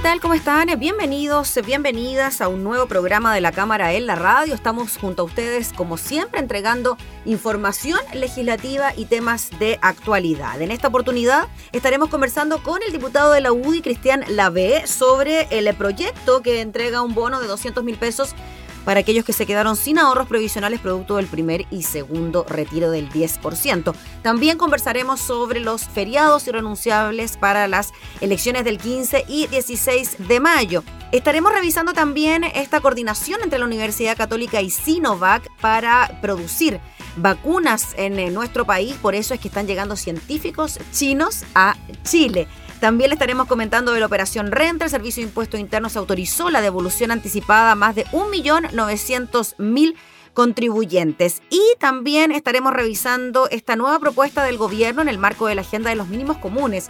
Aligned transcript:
¿Qué 0.00 0.04
tal? 0.04 0.20
¿Cómo 0.22 0.32
están? 0.32 0.66
Bienvenidos, 0.78 1.58
bienvenidas 1.66 2.40
a 2.40 2.48
un 2.48 2.64
nuevo 2.64 2.86
programa 2.86 3.34
de 3.34 3.42
la 3.42 3.52
Cámara 3.52 3.92
en 3.92 4.06
la 4.06 4.14
Radio. 4.14 4.54
Estamos 4.54 4.96
junto 4.96 5.20
a 5.20 5.24
ustedes, 5.26 5.74
como 5.74 5.98
siempre, 5.98 6.40
entregando 6.40 6.96
información 7.26 8.00
legislativa 8.14 8.94
y 8.96 9.04
temas 9.04 9.50
de 9.58 9.78
actualidad. 9.82 10.62
En 10.62 10.70
esta 10.70 10.88
oportunidad 10.88 11.48
estaremos 11.72 12.08
conversando 12.08 12.62
con 12.62 12.82
el 12.82 12.92
diputado 12.92 13.32
de 13.32 13.42
la 13.42 13.52
UDI, 13.52 13.82
Cristian 13.82 14.24
Lavé, 14.28 14.86
sobre 14.86 15.46
el 15.50 15.74
proyecto 15.74 16.40
que 16.40 16.62
entrega 16.62 17.02
un 17.02 17.12
bono 17.12 17.38
de 17.38 17.46
200 17.46 17.84
mil 17.84 17.98
pesos 17.98 18.34
para 18.84 19.00
aquellos 19.00 19.24
que 19.24 19.32
se 19.32 19.46
quedaron 19.46 19.76
sin 19.76 19.98
ahorros 19.98 20.26
provisionales 20.26 20.80
producto 20.80 21.16
del 21.16 21.26
primer 21.26 21.66
y 21.70 21.82
segundo 21.82 22.44
retiro 22.48 22.90
del 22.90 23.10
10%. 23.10 23.94
También 24.22 24.58
conversaremos 24.58 25.20
sobre 25.20 25.60
los 25.60 25.84
feriados 25.84 26.46
irrenunciables 26.48 27.36
para 27.36 27.68
las 27.68 27.92
elecciones 28.20 28.64
del 28.64 28.78
15 28.78 29.24
y 29.28 29.46
16 29.46 30.28
de 30.28 30.40
mayo. 30.40 30.84
Estaremos 31.12 31.52
revisando 31.52 31.92
también 31.92 32.44
esta 32.44 32.80
coordinación 32.80 33.40
entre 33.42 33.58
la 33.58 33.64
Universidad 33.64 34.16
Católica 34.16 34.60
y 34.62 34.70
Sinovac 34.70 35.50
para 35.60 36.20
producir 36.22 36.80
vacunas 37.16 37.94
en 37.96 38.32
nuestro 38.32 38.64
país, 38.64 38.94
por 38.94 39.14
eso 39.14 39.34
es 39.34 39.40
que 39.40 39.48
están 39.48 39.66
llegando 39.66 39.96
científicos 39.96 40.78
chinos 40.92 41.44
a 41.54 41.76
Chile. 42.04 42.46
También 42.80 43.10
le 43.10 43.14
estaremos 43.14 43.46
comentando 43.46 43.92
de 43.92 44.00
la 44.00 44.06
operación 44.06 44.50
Renta. 44.50 44.86
El 44.86 44.90
Servicio 44.90 45.22
de 45.22 45.28
Impuestos 45.28 45.60
Internos 45.60 45.96
autorizó 45.96 46.48
la 46.48 46.62
devolución 46.62 47.10
anticipada 47.10 47.72
a 47.72 47.74
más 47.74 47.94
de 47.94 48.06
1.900.000 48.06 49.94
contribuyentes. 50.32 51.42
Y 51.50 51.60
también 51.78 52.32
estaremos 52.32 52.72
revisando 52.72 53.48
esta 53.50 53.76
nueva 53.76 53.98
propuesta 53.98 54.44
del 54.44 54.56
gobierno 54.56 55.02
en 55.02 55.08
el 55.08 55.18
marco 55.18 55.46
de 55.46 55.54
la 55.54 55.60
agenda 55.60 55.90
de 55.90 55.96
los 55.96 56.08
mínimos 56.08 56.38
comunes 56.38 56.88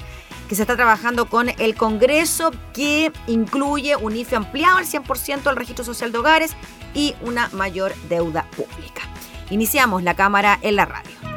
que 0.49 0.55
se 0.55 0.63
está 0.63 0.77
trabajando 0.77 1.27
con 1.27 1.49
el 1.49 1.75
Congreso, 1.75 2.53
que 2.73 3.13
incluye 3.27 3.97
un 3.97 4.17
IFE 4.17 4.37
ampliado 4.37 4.79
al 4.79 4.87
100% 4.87 5.47
al 5.47 5.57
registro 5.57 5.85
social 5.85 6.13
de 6.13 6.19
hogares 6.19 6.57
y 6.95 7.15
una 7.23 7.49
mayor 7.53 7.95
deuda 8.09 8.45
pública. 8.57 9.03
Iniciamos 9.51 10.03
la 10.05 10.15
cámara 10.15 10.59
en 10.63 10.77
la 10.77 10.87
radio. 10.87 11.30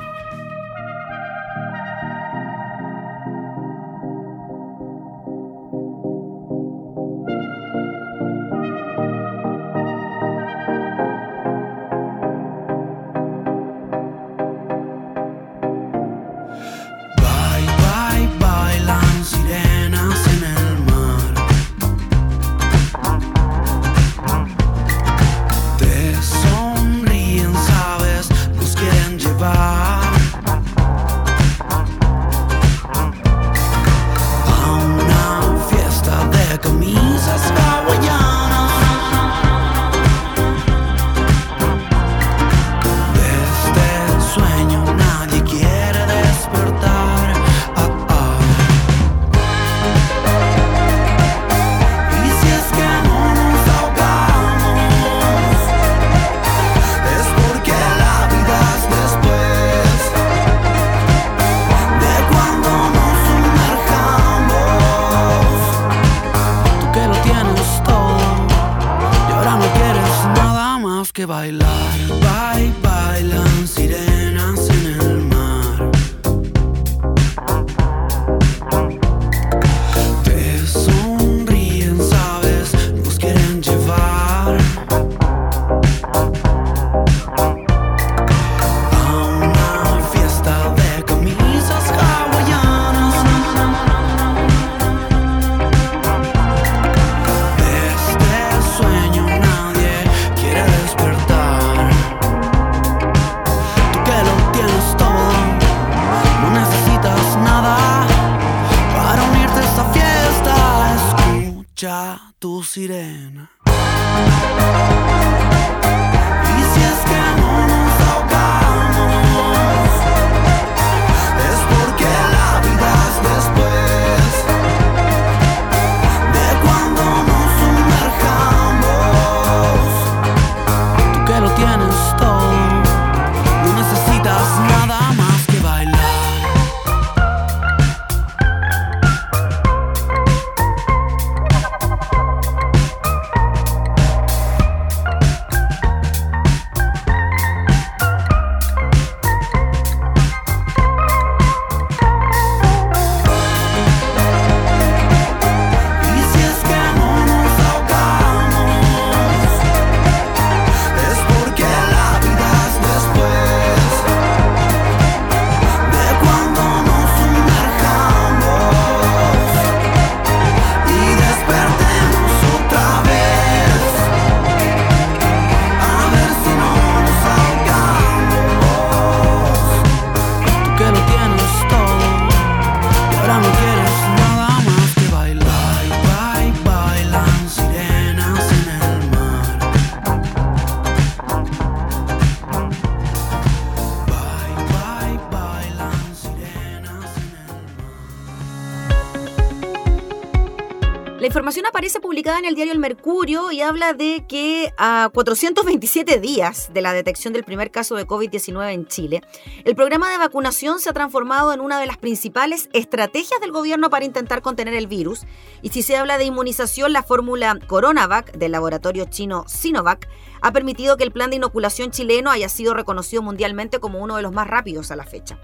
Información 201.43 201.65
aparece 201.65 201.99
publicada 201.99 202.39
en 202.39 202.45
el 202.45 202.55
diario 202.55 202.71
El 202.71 202.79
Mercurio 202.79 203.51
y 203.51 203.59
habla 203.59 203.91
de 203.91 204.23
que 204.29 204.71
a 204.77 205.09
427 205.13 206.21
días 206.21 206.71
de 206.73 206.81
la 206.81 206.93
detección 206.93 207.33
del 207.33 207.43
primer 207.43 207.69
caso 207.69 207.97
de 207.97 208.07
COVID-19 208.07 208.71
en 208.71 208.87
Chile, 208.87 209.21
el 209.65 209.75
programa 209.75 210.09
de 210.09 210.17
vacunación 210.17 210.79
se 210.79 210.89
ha 210.89 210.93
transformado 210.93 211.51
en 211.51 211.59
una 211.59 211.81
de 211.81 211.85
las 211.85 211.97
principales 211.97 212.69
estrategias 212.71 213.41
del 213.41 213.51
gobierno 213.51 213.89
para 213.89 214.05
intentar 214.05 214.41
contener 214.41 214.73
el 214.73 214.87
virus. 214.87 215.25
Y 215.61 215.67
si 215.71 215.81
se 215.81 215.97
habla 215.97 216.17
de 216.17 216.23
inmunización, 216.23 216.93
la 216.93 217.03
fórmula 217.03 217.59
CoronaVac 217.67 218.37
del 218.37 218.53
laboratorio 218.53 219.03
chino 219.09 219.43
Sinovac 219.45 220.07
ha 220.39 220.53
permitido 220.53 220.95
que 220.95 221.03
el 221.03 221.11
plan 221.11 221.29
de 221.29 221.35
inoculación 221.35 221.91
chileno 221.91 222.31
haya 222.31 222.47
sido 222.47 222.73
reconocido 222.73 223.21
mundialmente 223.21 223.81
como 223.81 223.99
uno 223.99 224.15
de 224.15 224.21
los 224.21 224.31
más 224.31 224.47
rápidos 224.47 224.91
a 224.91 224.95
la 224.95 225.03
fecha. 225.03 225.37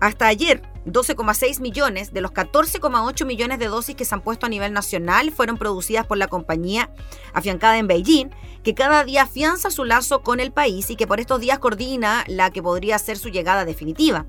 Hasta 0.00 0.26
ayer, 0.26 0.62
12,6 0.86 1.60
millones 1.60 2.12
de 2.12 2.20
los 2.20 2.32
14,8 2.32 3.24
millones 3.24 3.58
de 3.58 3.66
dosis 3.66 3.96
que 3.96 4.04
se 4.04 4.14
han 4.14 4.20
puesto 4.20 4.46
a 4.46 4.48
nivel 4.48 4.72
nacional 4.72 5.30
fueron 5.30 5.56
producidas 5.56 6.06
por 6.06 6.18
la 6.18 6.28
compañía 6.28 6.90
afiancada 7.32 7.78
en 7.78 7.86
Beijing, 7.86 8.30
que 8.62 8.74
cada 8.74 9.04
día 9.04 9.22
afianza 9.22 9.70
su 9.70 9.84
lazo 9.84 10.22
con 10.22 10.40
el 10.40 10.52
país 10.52 10.90
y 10.90 10.96
que 10.96 11.06
por 11.06 11.20
estos 11.20 11.40
días 11.40 11.58
coordina 11.58 12.24
la 12.26 12.50
que 12.50 12.62
podría 12.62 12.98
ser 12.98 13.18
su 13.18 13.28
llegada 13.28 13.64
definitiva. 13.64 14.26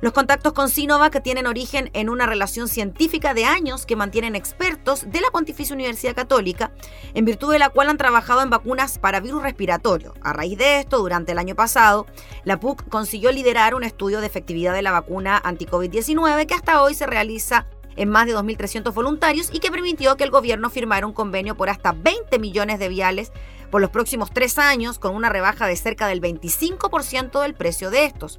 Los 0.00 0.14
contactos 0.14 0.54
con 0.54 0.70
Sinovac 0.70 1.22
tienen 1.22 1.46
origen 1.46 1.90
en 1.92 2.08
una 2.08 2.24
relación 2.24 2.68
científica 2.68 3.34
de 3.34 3.44
años 3.44 3.84
que 3.84 3.96
mantienen 3.96 4.34
expertos 4.34 5.04
de 5.10 5.20
la 5.20 5.30
Pontificia 5.30 5.74
Universidad 5.74 6.14
Católica, 6.14 6.72
en 7.12 7.26
virtud 7.26 7.52
de 7.52 7.58
la 7.58 7.68
cual 7.68 7.90
han 7.90 7.98
trabajado 7.98 8.40
en 8.40 8.48
vacunas 8.48 8.98
para 8.98 9.20
virus 9.20 9.42
respiratorio. 9.42 10.14
A 10.22 10.32
raíz 10.32 10.56
de 10.56 10.78
esto, 10.78 10.98
durante 10.98 11.32
el 11.32 11.38
año 11.38 11.54
pasado, 11.54 12.06
la 12.44 12.58
PUC 12.58 12.88
consiguió 12.88 13.30
liderar 13.30 13.74
un 13.74 13.84
estudio 13.84 14.20
de 14.20 14.26
efectividad 14.26 14.72
de 14.72 14.80
la 14.80 14.92
vacuna 14.92 15.38
anti-COVID-19 15.44 16.46
que 16.46 16.54
hasta 16.54 16.82
hoy 16.82 16.94
se 16.94 17.06
realiza 17.06 17.66
en 17.96 18.08
más 18.08 18.26
de 18.26 18.34
2.300 18.34 18.94
voluntarios 18.94 19.50
y 19.52 19.58
que 19.58 19.70
permitió 19.70 20.16
que 20.16 20.24
el 20.24 20.30
gobierno 20.30 20.70
firmara 20.70 21.06
un 21.06 21.12
convenio 21.12 21.56
por 21.58 21.68
hasta 21.68 21.92
20 21.92 22.38
millones 22.38 22.78
de 22.78 22.88
viales 22.88 23.32
por 23.70 23.82
los 23.82 23.90
próximos 23.90 24.30
tres 24.32 24.58
años, 24.58 24.98
con 24.98 25.14
una 25.14 25.28
rebaja 25.28 25.66
de 25.66 25.76
cerca 25.76 26.06
del 26.06 26.20
25% 26.20 27.42
del 27.42 27.54
precio 27.54 27.90
de 27.90 28.04
estos. 28.04 28.38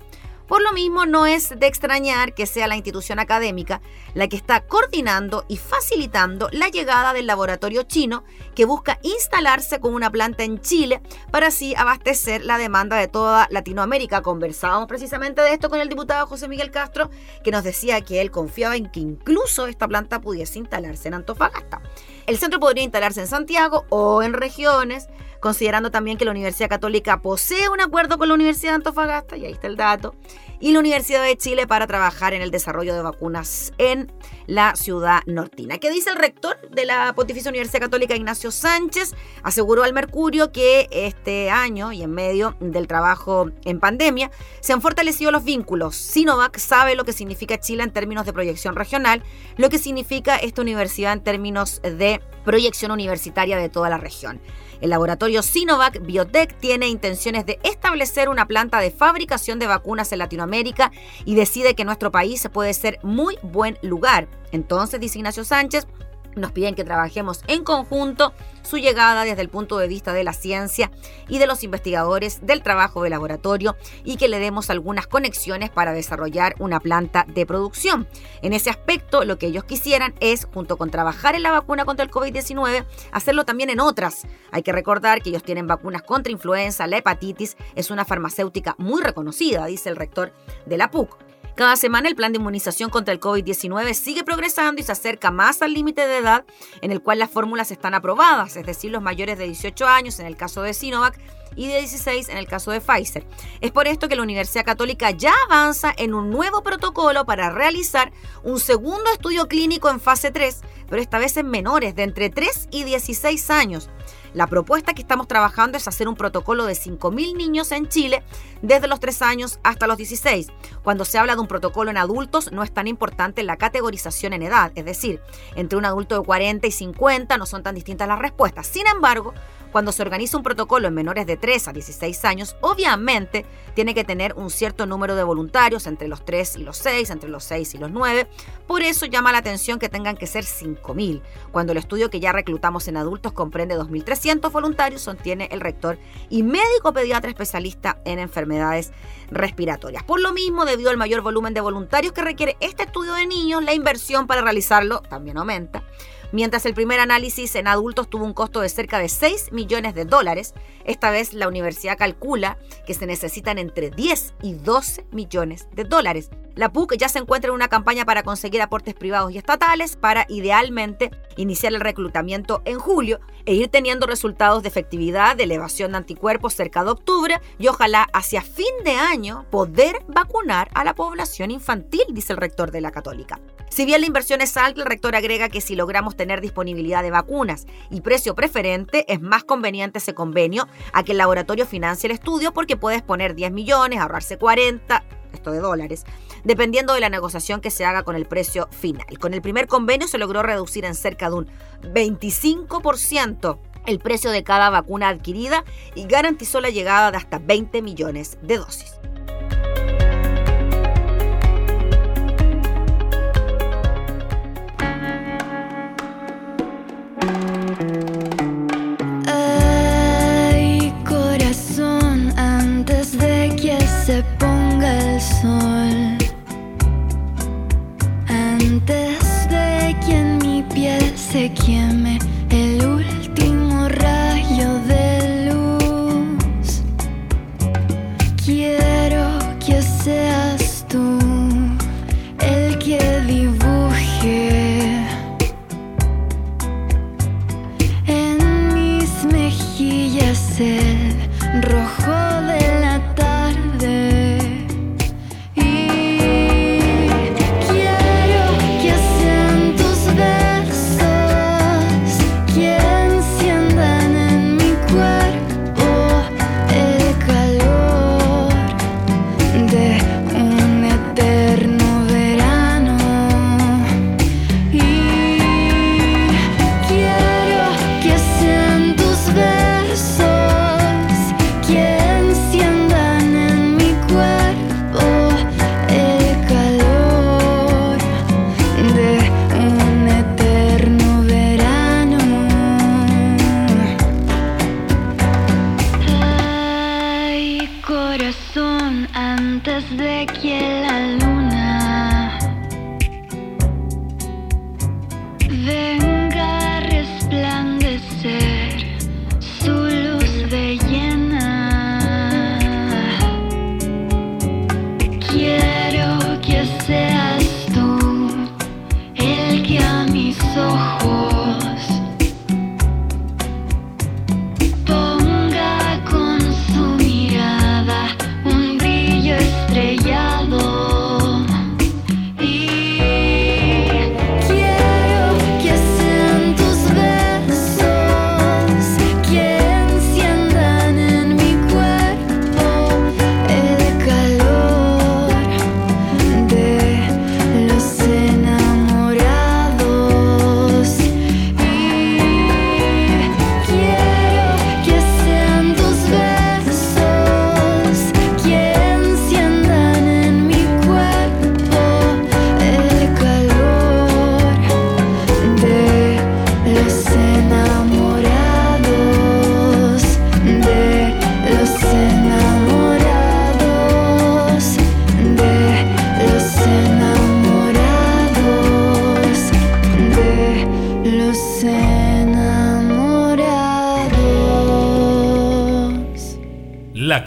Por 0.51 0.61
lo 0.61 0.73
mismo, 0.73 1.05
no 1.05 1.27
es 1.27 1.57
de 1.57 1.65
extrañar 1.65 2.33
que 2.33 2.45
sea 2.45 2.67
la 2.67 2.75
institución 2.75 3.19
académica 3.19 3.79
la 4.13 4.27
que 4.27 4.35
está 4.35 4.59
coordinando 4.59 5.45
y 5.47 5.55
facilitando 5.55 6.49
la 6.51 6.67
llegada 6.67 7.13
del 7.13 7.25
laboratorio 7.25 7.83
chino 7.83 8.25
que 8.53 8.65
busca 8.65 8.99
instalarse 9.01 9.79
con 9.79 9.93
una 9.93 10.09
planta 10.09 10.43
en 10.43 10.59
Chile 10.59 11.01
para 11.31 11.47
así 11.47 11.73
abastecer 11.77 12.43
la 12.43 12.57
demanda 12.57 12.97
de 12.97 13.07
toda 13.07 13.47
Latinoamérica. 13.49 14.21
Conversábamos 14.21 14.89
precisamente 14.89 15.41
de 15.41 15.53
esto 15.53 15.69
con 15.69 15.79
el 15.79 15.87
diputado 15.87 16.27
José 16.27 16.49
Miguel 16.49 16.69
Castro, 16.69 17.09
que 17.45 17.51
nos 17.51 17.63
decía 17.63 18.01
que 18.01 18.19
él 18.19 18.29
confiaba 18.29 18.75
en 18.75 18.91
que 18.91 18.99
incluso 18.99 19.67
esta 19.67 19.87
planta 19.87 20.19
pudiese 20.19 20.59
instalarse 20.59 21.07
en 21.07 21.13
Antofagasta. 21.13 21.81
El 22.27 22.37
centro 22.37 22.59
podría 22.59 22.83
instalarse 22.83 23.21
en 23.21 23.27
Santiago 23.27 23.85
o 23.87 24.21
en 24.21 24.33
regiones 24.33 25.07
considerando 25.41 25.91
también 25.91 26.17
que 26.17 26.23
la 26.23 26.31
Universidad 26.31 26.69
Católica 26.69 27.21
posee 27.21 27.67
un 27.67 27.81
acuerdo 27.81 28.17
con 28.17 28.29
la 28.29 28.35
Universidad 28.35 28.71
de 28.71 28.75
Antofagasta, 28.75 29.35
y 29.35 29.45
ahí 29.45 29.51
está 29.51 29.67
el 29.67 29.75
dato, 29.75 30.15
y 30.61 30.71
la 30.71 30.79
Universidad 30.79 31.23
de 31.23 31.35
Chile 31.35 31.67
para 31.67 31.87
trabajar 31.87 32.33
en 32.33 32.41
el 32.41 32.51
desarrollo 32.51 32.93
de 32.93 33.01
vacunas 33.01 33.73
en 33.79 34.11
la 34.45 34.75
ciudad 34.75 35.21
nortina. 35.25 35.79
¿Qué 35.79 35.89
dice 35.89 36.11
el 36.11 36.17
rector 36.17 36.57
de 36.69 36.85
la 36.85 37.13
Pontificia 37.13 37.49
Universidad 37.49 37.81
Católica, 37.81 38.15
Ignacio 38.15 38.51
Sánchez? 38.51 39.15
Aseguró 39.41 39.83
al 39.83 39.93
Mercurio 39.93 40.51
que 40.51 40.87
este 40.91 41.49
año 41.49 41.91
y 41.91 42.03
en 42.03 42.11
medio 42.11 42.55
del 42.59 42.87
trabajo 42.87 43.49
en 43.65 43.79
pandemia 43.79 44.29
se 44.59 44.73
han 44.73 44.81
fortalecido 44.81 45.31
los 45.31 45.43
vínculos. 45.43 45.95
Sinovac 45.95 46.57
sabe 46.59 46.95
lo 46.95 47.05
que 47.05 47.13
significa 47.13 47.59
Chile 47.59 47.83
en 47.83 47.91
términos 47.91 48.27
de 48.27 48.33
proyección 48.33 48.75
regional, 48.75 49.23
lo 49.57 49.69
que 49.69 49.79
significa 49.79 50.35
esta 50.35 50.61
universidad 50.61 51.13
en 51.13 51.23
términos 51.23 51.81
de 51.81 52.21
proyección 52.43 52.91
universitaria 52.91 53.57
de 53.57 53.69
toda 53.69 53.89
la 53.89 53.97
región. 53.97 54.41
El 54.81 54.89
laboratorio 54.89 55.43
Sinovac 55.43 56.03
Biotech 56.03 56.57
tiene 56.57 56.87
intenciones 56.87 57.45
de 57.45 57.59
establecer 57.63 58.29
una 58.29 58.47
planta 58.47 58.79
de 58.79 58.89
fabricación 58.89 59.59
de 59.59 59.67
vacunas 59.67 60.11
en 60.11 60.19
Latinoamérica 60.19 60.91
y 61.23 61.35
decide 61.35 61.75
que 61.75 61.85
nuestro 61.85 62.11
país 62.11 62.47
puede 62.51 62.73
ser 62.73 62.97
muy 63.03 63.37
buen 63.43 63.77
lugar. 63.83 64.27
Entonces, 64.51 64.99
dice 64.99 65.19
Ignacio 65.19 65.43
Sánchez, 65.43 65.87
nos 66.35 66.51
piden 66.51 66.75
que 66.75 66.83
trabajemos 66.83 67.41
en 67.47 67.63
conjunto 67.63 68.33
su 68.61 68.77
llegada 68.77 69.23
desde 69.23 69.41
el 69.41 69.49
punto 69.49 69.77
de 69.77 69.87
vista 69.87 70.13
de 70.13 70.23
la 70.23 70.33
ciencia 70.33 70.91
y 71.27 71.39
de 71.39 71.47
los 71.47 71.63
investigadores 71.63 72.45
del 72.45 72.63
trabajo 72.63 73.03
de 73.03 73.09
laboratorio 73.09 73.75
y 74.03 74.17
que 74.17 74.27
le 74.27 74.39
demos 74.39 74.69
algunas 74.69 75.07
conexiones 75.07 75.69
para 75.69 75.93
desarrollar 75.93 76.55
una 76.59 76.79
planta 76.79 77.25
de 77.27 77.45
producción. 77.45 78.07
En 78.41 78.53
ese 78.53 78.69
aspecto, 78.69 79.25
lo 79.25 79.37
que 79.37 79.47
ellos 79.47 79.63
quisieran 79.63 80.13
es, 80.19 80.47
junto 80.53 80.77
con 80.77 80.89
trabajar 80.91 81.35
en 81.35 81.43
la 81.43 81.51
vacuna 81.51 81.85
contra 81.85 82.05
el 82.05 82.11
COVID-19, 82.11 82.85
hacerlo 83.11 83.45
también 83.45 83.69
en 83.69 83.79
otras. 83.79 84.27
Hay 84.51 84.63
que 84.63 84.71
recordar 84.71 85.21
que 85.21 85.29
ellos 85.29 85.43
tienen 85.43 85.67
vacunas 85.67 86.03
contra 86.03 86.31
influenza, 86.31 86.87
la 86.87 86.97
hepatitis, 86.97 87.57
es 87.75 87.91
una 87.91 88.05
farmacéutica 88.05 88.75
muy 88.77 89.01
reconocida, 89.01 89.65
dice 89.65 89.89
el 89.89 89.95
rector 89.95 90.33
de 90.65 90.77
la 90.77 90.91
PUC. 90.91 91.30
Cada 91.55 91.75
semana 91.75 92.07
el 92.07 92.15
plan 92.15 92.31
de 92.31 92.39
inmunización 92.39 92.89
contra 92.89 93.13
el 93.13 93.19
COVID-19 93.19 93.93
sigue 93.93 94.23
progresando 94.23 94.81
y 94.81 94.85
se 94.85 94.91
acerca 94.91 95.31
más 95.31 95.61
al 95.61 95.73
límite 95.73 96.07
de 96.07 96.17
edad 96.17 96.45
en 96.81 96.91
el 96.91 97.01
cual 97.01 97.19
las 97.19 97.29
fórmulas 97.29 97.71
están 97.71 97.93
aprobadas, 97.93 98.55
es 98.55 98.65
decir, 98.65 98.91
los 98.91 99.01
mayores 99.01 99.37
de 99.37 99.45
18 99.45 99.85
años 99.85 100.19
en 100.19 100.27
el 100.27 100.37
caso 100.37 100.61
de 100.61 100.73
Sinovac 100.73 101.19
y 101.55 101.67
de 101.67 101.79
16 101.79 102.29
en 102.29 102.37
el 102.37 102.47
caso 102.47 102.71
de 102.71 102.79
Pfizer. 102.79 103.25
Es 103.59 103.71
por 103.71 103.87
esto 103.87 104.07
que 104.07 104.15
la 104.15 104.23
Universidad 104.23 104.65
Católica 104.65 105.11
ya 105.11 105.33
avanza 105.49 105.93
en 105.97 106.13
un 106.13 106.29
nuevo 106.29 106.63
protocolo 106.63 107.25
para 107.25 107.49
realizar 107.49 108.11
un 108.43 108.59
segundo 108.59 109.11
estudio 109.11 109.47
clínico 109.47 109.89
en 109.89 109.99
fase 109.99 110.31
3, 110.31 110.61
pero 110.89 111.01
esta 111.01 111.19
vez 111.19 111.35
en 111.37 111.49
menores 111.49 111.95
de 111.95 112.03
entre 112.03 112.29
3 112.29 112.69
y 112.71 112.85
16 112.85 113.49
años. 113.49 113.89
La 114.33 114.47
propuesta 114.47 114.93
que 114.93 115.01
estamos 115.01 115.27
trabajando 115.27 115.77
es 115.77 115.87
hacer 115.89 116.07
un 116.07 116.15
protocolo 116.15 116.65
de 116.65 116.73
5.000 116.73 117.35
niños 117.35 117.71
en 117.73 117.89
Chile 117.89 118.23
desde 118.61 118.87
los 118.87 119.01
3 119.01 119.21
años 119.23 119.59
hasta 119.63 119.87
los 119.87 119.97
16. 119.97 120.47
Cuando 120.83 121.03
se 121.03 121.17
habla 121.17 121.35
de 121.35 121.41
un 121.41 121.47
protocolo 121.47 121.91
en 121.91 121.97
adultos 121.97 122.51
no 122.51 122.63
es 122.63 122.73
tan 122.73 122.87
importante 122.87 123.43
la 123.43 123.57
categorización 123.57 124.31
en 124.31 124.43
edad, 124.43 124.71
es 124.75 124.85
decir, 124.85 125.19
entre 125.55 125.77
un 125.77 125.85
adulto 125.85 126.17
de 126.17 126.25
40 126.25 126.65
y 126.65 126.71
50 126.71 127.37
no 127.37 127.45
son 127.45 127.63
tan 127.63 127.75
distintas 127.75 128.07
las 128.07 128.19
respuestas. 128.19 128.67
Sin 128.67 128.87
embargo, 128.87 129.33
cuando 129.71 129.91
se 129.91 130.01
organiza 130.01 130.37
un 130.37 130.43
protocolo 130.43 130.87
en 130.87 130.93
menores 130.93 131.25
de 131.25 131.37
3 131.37 131.69
a 131.69 131.73
16 131.73 132.25
años, 132.25 132.55
obviamente 132.61 133.45
tiene 133.73 133.93
que 133.93 134.03
tener 134.03 134.33
un 134.35 134.49
cierto 134.49 134.85
número 134.85 135.15
de 135.15 135.23
voluntarios 135.23 135.87
entre 135.87 136.07
los 136.07 136.25
3 136.25 136.57
y 136.57 136.63
los 136.63 136.77
6, 136.77 137.09
entre 137.09 137.29
los 137.29 137.43
6 137.45 137.75
y 137.75 137.77
los 137.77 137.91
9. 137.91 138.27
Por 138.67 138.81
eso 138.81 139.05
llama 139.05 139.31
la 139.31 139.39
atención 139.39 139.79
que 139.79 139.89
tengan 139.89 140.17
que 140.17 140.27
ser 140.27 140.43
5.000, 140.43 141.21
cuando 141.51 141.71
el 141.71 141.77
estudio 141.77 142.09
que 142.09 142.19
ya 142.19 142.31
reclutamos 142.31 142.87
en 142.87 142.97
adultos 142.97 143.31
comprende 143.31 143.77
2.300 143.77 144.51
voluntarios, 144.51 145.01
sostiene 145.01 145.47
el 145.51 145.61
rector 145.61 145.97
y 146.29 146.43
médico 146.43 146.93
pediatra 146.93 147.29
especialista 147.29 148.01
en 148.05 148.19
enfermedades 148.19 148.91
respiratorias. 149.29 150.03
Por 150.03 150.19
lo 150.19 150.33
mismo, 150.33 150.65
debido 150.65 150.89
al 150.89 150.97
mayor 150.97 151.21
volumen 151.21 151.53
de 151.53 151.61
voluntarios 151.61 152.13
que 152.13 152.21
requiere 152.21 152.57
este 152.59 152.83
estudio 152.83 153.13
de 153.13 153.25
niños, 153.25 153.63
la 153.63 153.73
inversión 153.73 154.27
para 154.27 154.41
realizarlo 154.41 155.01
también 155.01 155.37
aumenta. 155.37 155.83
Mientras 156.31 156.65
el 156.65 156.73
primer 156.73 156.99
análisis 156.99 157.55
en 157.55 157.67
adultos 157.67 158.09
tuvo 158.09 158.23
un 158.23 158.33
costo 158.33 158.61
de 158.61 158.69
cerca 158.69 158.99
de 158.99 159.09
6 159.09 159.51
millones 159.51 159.93
de 159.93 160.05
dólares, 160.05 160.53
esta 160.85 161.11
vez 161.11 161.33
la 161.33 161.49
universidad 161.49 161.97
calcula 161.97 162.57
que 162.85 162.93
se 162.93 163.05
necesitan 163.05 163.57
entre 163.57 163.89
10 163.89 164.35
y 164.41 164.53
12 164.53 165.05
millones 165.11 165.67
de 165.73 165.83
dólares. 165.83 166.29
La 166.61 166.71
PUC 166.71 166.95
ya 166.95 167.09
se 167.09 167.17
encuentra 167.17 167.49
en 167.49 167.55
una 167.55 167.69
campaña 167.69 168.05
para 168.05 168.21
conseguir 168.21 168.61
aportes 168.61 168.93
privados 168.93 169.31
y 169.31 169.39
estatales 169.39 169.95
para 169.95 170.27
idealmente 170.29 171.09
iniciar 171.35 171.73
el 171.73 171.81
reclutamiento 171.81 172.61
en 172.65 172.77
julio 172.77 173.19
e 173.47 173.55
ir 173.55 173.69
teniendo 173.69 174.05
resultados 174.05 174.61
de 174.61 174.69
efectividad, 174.69 175.35
de 175.35 175.45
elevación 175.45 175.93
de 175.93 175.97
anticuerpos 175.97 176.53
cerca 176.53 176.83
de 176.83 176.91
octubre 176.91 177.41
y 177.57 177.67
ojalá 177.67 178.07
hacia 178.13 178.43
fin 178.43 178.75
de 178.85 178.91
año 178.91 179.47
poder 179.49 180.03
vacunar 180.07 180.69
a 180.75 180.83
la 180.83 180.93
población 180.93 181.49
infantil, 181.49 182.03
dice 182.11 182.33
el 182.33 182.37
rector 182.37 182.69
de 182.69 182.81
la 182.81 182.91
Católica. 182.91 183.39
Si 183.71 183.83
bien 183.85 184.01
la 184.01 184.07
inversión 184.07 184.41
es 184.41 184.55
alta, 184.55 184.81
el 184.81 184.87
rector 184.87 185.15
agrega 185.15 185.49
que 185.49 185.61
si 185.61 185.75
logramos 185.75 186.15
tener 186.15 186.41
disponibilidad 186.41 187.01
de 187.01 187.09
vacunas 187.09 187.65
y 187.89 188.01
precio 188.01 188.35
preferente, 188.35 189.11
es 189.11 189.19
más 189.19 189.43
conveniente 189.43 189.97
ese 189.97 190.13
convenio 190.13 190.67
a 190.93 191.01
que 191.01 191.13
el 191.13 191.17
laboratorio 191.17 191.65
financie 191.65 192.05
el 192.05 192.13
estudio 192.13 192.53
porque 192.53 192.77
puedes 192.77 193.01
poner 193.01 193.33
10 193.33 193.51
millones, 193.51 193.99
ahorrarse 193.99 194.37
40, 194.37 195.03
esto 195.33 195.51
de 195.51 195.59
dólares, 195.59 196.05
dependiendo 196.43 196.93
de 196.93 196.99
la 196.99 197.09
negociación 197.09 197.61
que 197.61 197.71
se 197.71 197.85
haga 197.85 198.03
con 198.03 198.15
el 198.15 198.25
precio 198.25 198.67
final. 198.71 199.05
Con 199.19 199.33
el 199.33 199.41
primer 199.41 199.67
convenio 199.67 200.07
se 200.07 200.17
logró 200.17 200.43
reducir 200.43 200.85
en 200.85 200.95
cerca 200.95 201.29
de 201.29 201.35
un 201.35 201.47
25% 201.81 203.59
el 203.87 203.99
precio 203.99 204.31
de 204.31 204.43
cada 204.43 204.69
vacuna 204.69 205.09
adquirida 205.09 205.63
y 205.95 206.05
garantizó 206.05 206.61
la 206.61 206.69
llegada 206.69 207.11
de 207.11 207.17
hasta 207.17 207.39
20 207.39 207.81
millones 207.81 208.37
de 208.41 208.57
dosis. 208.57 209.01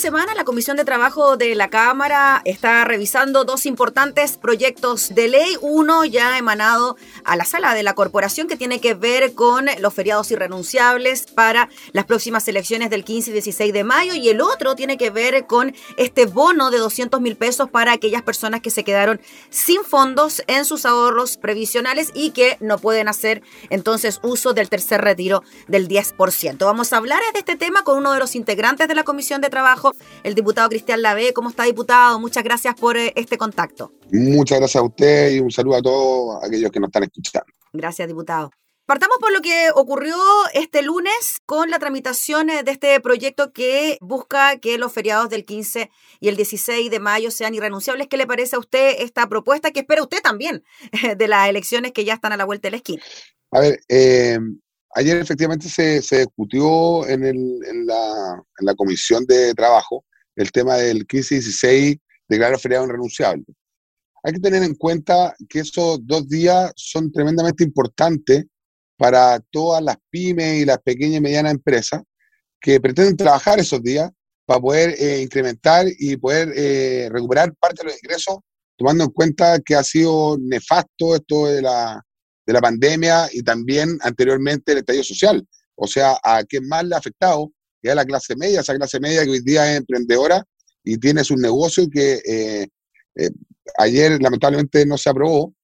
Semana, 0.00 0.34
la 0.34 0.44
Comisión 0.44 0.78
de 0.78 0.84
Trabajo 0.86 1.36
de 1.36 1.54
la 1.54 1.68
Cámara 1.68 2.40
está 2.46 2.84
revisando 2.84 3.44
dos 3.44 3.66
importantes 3.66 4.38
proyectos 4.38 5.14
de 5.14 5.28
ley. 5.28 5.56
Uno 5.60 6.06
ya 6.06 6.38
emanado 6.38 6.96
a 7.22 7.36
la 7.36 7.44
sala 7.44 7.74
de 7.74 7.82
la 7.82 7.92
corporación 7.92 8.48
que 8.48 8.56
tiene 8.56 8.80
que 8.80 8.94
ver 8.94 9.34
con 9.34 9.66
los 9.78 9.92
feriados 9.92 10.30
irrenunciables 10.30 11.26
para 11.26 11.68
las 11.92 12.06
próximas 12.06 12.48
elecciones 12.48 12.88
del 12.88 13.04
15 13.04 13.30
y 13.30 13.32
16 13.34 13.72
de 13.74 13.84
mayo 13.84 14.14
y 14.14 14.30
el 14.30 14.40
otro 14.40 14.74
tiene 14.74 14.96
que 14.96 15.10
ver 15.10 15.46
con 15.46 15.74
este 15.98 16.24
bono 16.24 16.70
de 16.70 16.78
200 16.78 17.20
mil 17.20 17.36
pesos 17.36 17.68
para 17.68 17.92
aquellas 17.92 18.22
personas 18.22 18.62
que 18.62 18.70
se 18.70 18.84
quedaron 18.84 19.20
sin 19.50 19.84
fondos 19.84 20.42
en 20.46 20.64
sus 20.64 20.86
ahorros 20.86 21.36
previsionales 21.36 22.10
y 22.14 22.30
que 22.30 22.56
no 22.60 22.78
pueden 22.78 23.08
hacer 23.08 23.42
entonces 23.68 24.18
uso 24.22 24.54
del 24.54 24.70
tercer 24.70 25.02
retiro 25.02 25.42
del 25.68 25.88
10%. 25.88 26.56
Vamos 26.64 26.92
a 26.94 26.96
hablar 26.96 27.20
de 27.34 27.40
este 27.40 27.56
tema 27.56 27.84
con 27.84 27.98
uno 27.98 28.14
de 28.14 28.18
los 28.18 28.34
integrantes 28.34 28.88
de 28.88 28.94
la 28.94 29.04
Comisión 29.04 29.42
de 29.42 29.50
Trabajo, 29.50 29.89
el 30.22 30.34
diputado 30.34 30.68
Cristian 30.68 31.02
Lave. 31.02 31.32
¿Cómo 31.32 31.50
está, 31.50 31.64
diputado? 31.64 32.18
Muchas 32.18 32.44
gracias 32.44 32.74
por 32.74 32.96
eh, 32.96 33.12
este 33.16 33.38
contacto. 33.38 33.92
Muchas 34.12 34.58
gracias 34.58 34.82
a 34.82 34.86
usted 34.86 35.32
y 35.32 35.40
un 35.40 35.50
saludo 35.50 35.76
a 35.76 35.82
todos 35.82 36.44
aquellos 36.44 36.70
que 36.70 36.80
nos 36.80 36.88
están 36.88 37.04
escuchando. 37.04 37.46
Gracias, 37.72 38.08
diputado. 38.08 38.50
Partamos 38.90 39.18
por 39.20 39.32
lo 39.32 39.40
que 39.40 39.68
ocurrió 39.76 40.16
este 40.52 40.82
lunes 40.82 41.38
con 41.46 41.70
la 41.70 41.78
tramitación 41.78 42.50
eh, 42.50 42.64
de 42.64 42.72
este 42.72 42.98
proyecto 42.98 43.52
que 43.52 43.98
busca 44.00 44.58
que 44.58 44.78
los 44.78 44.92
feriados 44.92 45.30
del 45.30 45.44
15 45.44 45.92
y 46.18 46.28
el 46.28 46.34
16 46.34 46.90
de 46.90 46.98
mayo 46.98 47.30
sean 47.30 47.54
irrenunciables. 47.54 48.08
¿Qué 48.08 48.16
le 48.16 48.26
parece 48.26 48.56
a 48.56 48.58
usted 48.58 48.96
esta 48.98 49.28
propuesta 49.28 49.70
que 49.70 49.78
espera 49.78 50.02
usted 50.02 50.20
también 50.20 50.64
de 51.16 51.28
las 51.28 51.48
elecciones 51.48 51.92
que 51.92 52.04
ya 52.04 52.14
están 52.14 52.32
a 52.32 52.36
la 52.36 52.44
vuelta 52.44 52.66
de 52.66 52.70
la 52.72 52.76
esquina? 52.78 53.02
A 53.52 53.60
ver, 53.60 53.80
eh, 53.88 54.40
Ayer 54.94 55.18
efectivamente 55.18 55.68
se, 55.68 56.18
discutió 56.18 57.06
en, 57.08 57.56
la, 57.86 58.74
comisión 58.76 59.24
de 59.24 59.54
trabajo 59.54 60.04
el 60.34 60.50
tema 60.50 60.76
del 60.76 61.06
15-16 61.06 62.00
declarar 62.28 62.58
feriado 62.58 62.86
irrenunciable. 62.86 63.44
Hay 64.22 64.32
que 64.32 64.40
tener 64.40 64.62
en 64.62 64.74
cuenta 64.74 65.34
que 65.48 65.60
esos 65.60 66.04
dos 66.06 66.28
días 66.28 66.72
son 66.76 67.10
tremendamente 67.12 67.64
importantes 67.64 68.44
para 68.96 69.40
todas 69.50 69.82
las 69.82 69.96
pymes 70.10 70.60
y 70.60 70.64
las 70.64 70.78
pequeñas 70.78 71.18
y 71.18 71.22
medianas 71.22 71.52
empresas 71.52 72.02
que 72.60 72.80
pretenden 72.80 73.16
trabajar 73.16 73.58
esos 73.58 73.82
días 73.82 74.10
para 74.44 74.60
poder 74.60 74.94
eh, 74.98 75.22
incrementar 75.22 75.86
y 75.98 76.16
poder 76.16 76.52
eh, 76.54 77.08
recuperar 77.10 77.54
parte 77.54 77.82
de 77.82 77.90
los 77.90 78.02
ingresos, 78.02 78.38
tomando 78.76 79.04
en 79.04 79.10
cuenta 79.10 79.60
que 79.60 79.74
ha 79.74 79.84
sido 79.84 80.36
nefasto 80.38 81.14
esto 81.14 81.46
de 81.46 81.62
la, 81.62 82.04
de 82.50 82.54
la 82.54 82.60
pandemia 82.60 83.28
y 83.32 83.42
también 83.42 83.96
anteriormente 84.02 84.72
el 84.72 84.78
estallido 84.78 85.04
social. 85.04 85.46
O 85.76 85.86
sea, 85.86 86.18
a 86.22 86.42
quien 86.42 86.66
más 86.66 86.84
le 86.84 86.96
ha 86.96 86.98
afectado 86.98 87.52
es 87.80 87.92
a 87.92 87.94
la 87.94 88.04
clase 88.04 88.34
media, 88.34 88.60
esa 88.60 88.74
clase 88.74 88.98
media 88.98 89.24
que 89.24 89.30
hoy 89.30 89.40
día 89.40 89.70
es 89.70 89.78
emprendedora 89.78 90.44
y 90.82 90.98
tiene 90.98 91.22
su 91.22 91.36
negocio 91.36 91.88
que 91.88 92.20
eh, 92.26 92.66
eh, 93.14 93.30
ayer 93.78 94.20
lamentablemente 94.20 94.84
no 94.84 94.98
se 94.98 95.10
aprobó, 95.10 95.54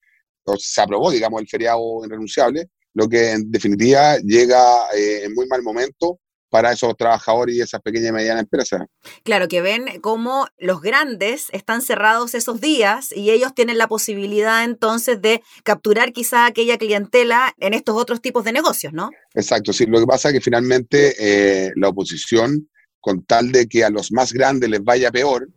o 0.45 0.57
se 0.57 0.81
aprobó, 0.81 1.11
digamos, 1.11 1.41
el 1.41 1.49
feriado 1.49 2.05
irrenunciable, 2.05 2.71
lo 2.95 3.09
que 3.09 3.33
en 3.33 3.51
definitiva 3.51 4.19
llega 4.19 4.87
eh, 4.97 5.25
en 5.25 5.35
muy 5.35 5.47
mal 5.49 5.63
momento 5.65 6.21
para 6.49 6.73
esos 6.73 6.97
trabajadores 6.97 7.57
y 7.57 7.61
esas 7.61 7.81
pequeñas 7.81 8.11
y 8.11 8.13
medianas 8.13 8.43
empresas. 8.43 8.83
Claro, 9.25 9.49
que 9.49 9.61
ven 9.61 10.01
cómo 10.01 10.47
los 10.59 10.81
grandes 10.81 11.47
están 11.53 11.83
cerrados 11.83 12.35
esos 12.35 12.61
días 12.61 13.13
y 13.15 13.31
ellos 13.31 13.55
tienen 13.55 13.79
la 13.79 13.89
posibilidad 13.89 14.65
entonces 14.65 15.21
de 15.21 15.43
capturar 15.65 16.13
quizá 16.13 16.47
aquella 16.47 16.79
clientela 16.79 17.55
en 17.59 17.75
estos 17.75 17.97
otros 17.97 18.21
tipos 18.21 18.45
de 18.45 18.53
negocios, 18.53 18.93
¿no? 18.93 19.11
Exacto, 19.35 19.73
sí, 19.73 19.87
lo 19.87 20.01
que 20.01 20.07
pasa 20.07 20.29
es 20.29 20.35
que 20.35 20.41
finalmente 20.41 21.15
eh, 21.19 21.73
la 21.77 21.89
oposición, 21.89 22.69
con 23.01 23.25
tal 23.25 23.53
de 23.53 23.69
que 23.69 23.85
a 23.85 23.91
los 23.91 24.11
más 24.13 24.33
grandes 24.33 24.69
les 24.69 24.83
vaya 24.83 25.11
peor 25.11 25.49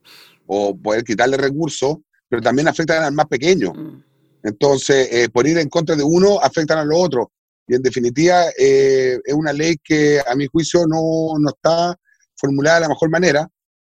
o 0.46 0.78
poder 0.78 1.04
quitarle 1.04 1.38
recursos, 1.38 1.98
pero 2.28 2.42
también 2.42 2.68
afectan 2.68 3.04
al 3.04 3.14
más 3.14 3.28
pequeño. 3.28 3.74
Mm. 3.74 4.04
Entonces, 4.44 5.10
eh, 5.12 5.30
por 5.30 5.48
ir 5.48 5.58
en 5.58 5.68
contra 5.68 5.96
de 5.96 6.04
uno, 6.04 6.40
afectan 6.42 6.78
a 6.78 6.86
los 6.86 6.98
otros 7.00 7.28
y 7.70 7.76
en 7.76 7.82
definitiva 7.84 8.46
eh, 8.58 9.20
es 9.24 9.34
una 9.34 9.54
ley 9.54 9.78
que 9.84 10.20
a 10.26 10.36
mi 10.36 10.48
juicio 10.48 10.88
no, 10.88 11.38
no, 11.40 11.50
está 11.50 11.96
formulada 12.36 12.78
de 12.78 12.82
la 12.82 12.90
mejor 12.90 13.10
manera, 13.10 13.48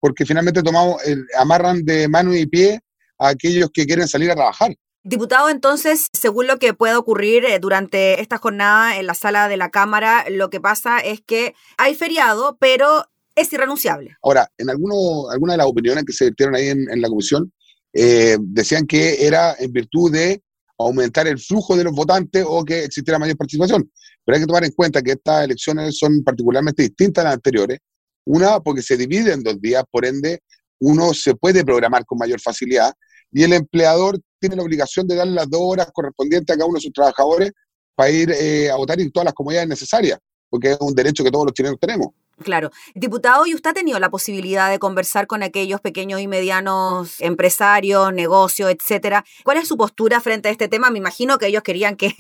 porque 0.01 0.27
finalmente 0.27 0.63
tomamos, 0.63 1.01
amarran 1.39 1.85
de 1.85 2.09
mano 2.09 2.35
y 2.35 2.47
pie 2.47 2.81
a 3.19 3.29
aquellos 3.29 3.71
que 3.73 3.87
quieren 3.87 4.09
salir 4.09 4.31
a 4.31 4.35
trabajar. 4.35 4.75
Diputado, 5.03 5.49
entonces, 5.49 6.09
según 6.13 6.47
lo 6.47 6.59
que 6.59 6.75
pueda 6.75 6.99
ocurrir 6.99 7.45
eh, 7.47 7.59
durante 7.59 8.21
esta 8.21 8.37
jornada 8.37 8.99
en 8.99 9.07
la 9.07 9.15
sala 9.15 9.49
de 9.49 9.57
la 9.57 9.71
Cámara, 9.71 10.27
lo 10.29 10.51
que 10.51 10.61
pasa 10.61 10.99
es 10.99 11.23
que 11.23 11.55
hay 11.79 11.95
feriado, 11.95 12.59
pero 12.61 13.07
es 13.35 13.51
irrenunciable. 13.53 14.17
Ahora, 14.23 14.51
en 14.59 14.69
alguno, 14.69 15.31
algunas 15.31 15.55
de 15.55 15.59
las 15.59 15.67
opiniones 15.67 16.05
que 16.05 16.13
se 16.13 16.25
vertieron 16.27 16.55
ahí 16.55 16.69
en, 16.69 17.01
la 17.01 17.09
comisión, 17.09 17.51
eh, 17.95 18.37
decían 18.41 18.87
que 18.87 19.27
era 19.27 19.55
en 19.59 19.73
virtud 19.73 20.13
de 20.13 20.43
aumentar 20.87 21.27
el 21.27 21.39
flujo 21.39 21.77
de 21.77 21.85
los 21.85 21.93
votantes 21.93 22.45
o 22.47 22.65
que 22.65 22.85
existiera 22.85 23.19
mayor 23.19 23.37
participación. 23.37 23.91
Pero 24.25 24.37
hay 24.37 24.43
que 24.43 24.47
tomar 24.47 24.65
en 24.65 24.73
cuenta 24.73 25.03
que 25.03 25.13
estas 25.13 25.45
elecciones 25.45 25.99
son 25.99 26.23
particularmente 26.25 26.83
distintas 26.83 27.23
a 27.23 27.29
las 27.29 27.35
anteriores. 27.35 27.79
Una, 28.25 28.61
porque 28.61 28.83
se 28.83 28.97
divide 28.97 29.33
en 29.33 29.43
dos 29.43 29.61
días, 29.61 29.83
por 29.91 30.05
ende, 30.05 30.41
uno 30.81 31.13
se 31.15 31.35
puede 31.35 31.65
programar 31.65 32.05
con 32.05 32.19
mayor 32.19 32.41
facilidad 32.41 32.93
y 33.33 33.43
el 33.43 33.53
empleador 33.53 34.21
tiene 34.39 34.57
la 34.57 34.63
obligación 34.63 35.07
de 35.07 35.17
darle 35.17 35.35
las 35.35 35.49
dos 35.49 35.61
horas 35.63 35.89
correspondientes 35.93 36.55
a 36.55 36.57
cada 36.57 36.67
uno 36.67 36.77
de 36.77 36.83
sus 36.83 36.93
trabajadores 36.93 37.53
para 37.95 38.11
ir 38.11 38.31
eh, 38.31 38.71
a 38.71 38.77
votar 38.77 39.01
en 39.01 39.11
todas 39.13 39.27
las 39.27 39.35
comunidades 39.35 39.69
necesarias, 39.69 40.19
porque 40.49 40.73
es 40.73 40.79
un 40.81 40.95
derecho 40.95 41.23
que 41.23 41.31
todos 41.31 41.45
los 41.45 41.55
chilenos 41.55 41.79
tenemos. 41.79 42.09
Claro. 42.43 42.71
Diputado, 42.95 43.47
¿y 43.47 43.55
usted 43.55 43.71
ha 43.71 43.75
tenido 43.75 43.99
la 43.99 44.11
posibilidad 44.11 44.71
de 44.71 44.79
conversar 44.79 45.27
con 45.27 45.43
aquellos 45.43 45.81
pequeños 45.81 46.21
y 46.21 46.27
medianos 46.27 47.21
empresarios, 47.21 48.13
negocios, 48.13 48.71
etcétera? 48.71 49.25
¿Cuál 49.45 49.59
es 49.59 49.69
su 49.69 49.77
postura 49.77 50.21
frente 50.21 50.49
a 50.49 50.53
este 50.53 50.69
tema? 50.69 50.91
Me 50.91 50.99
imagino 50.99 51.39
que 51.39 51.47
ellos 51.47 51.63
querían 51.63 51.97
que, 51.97 52.15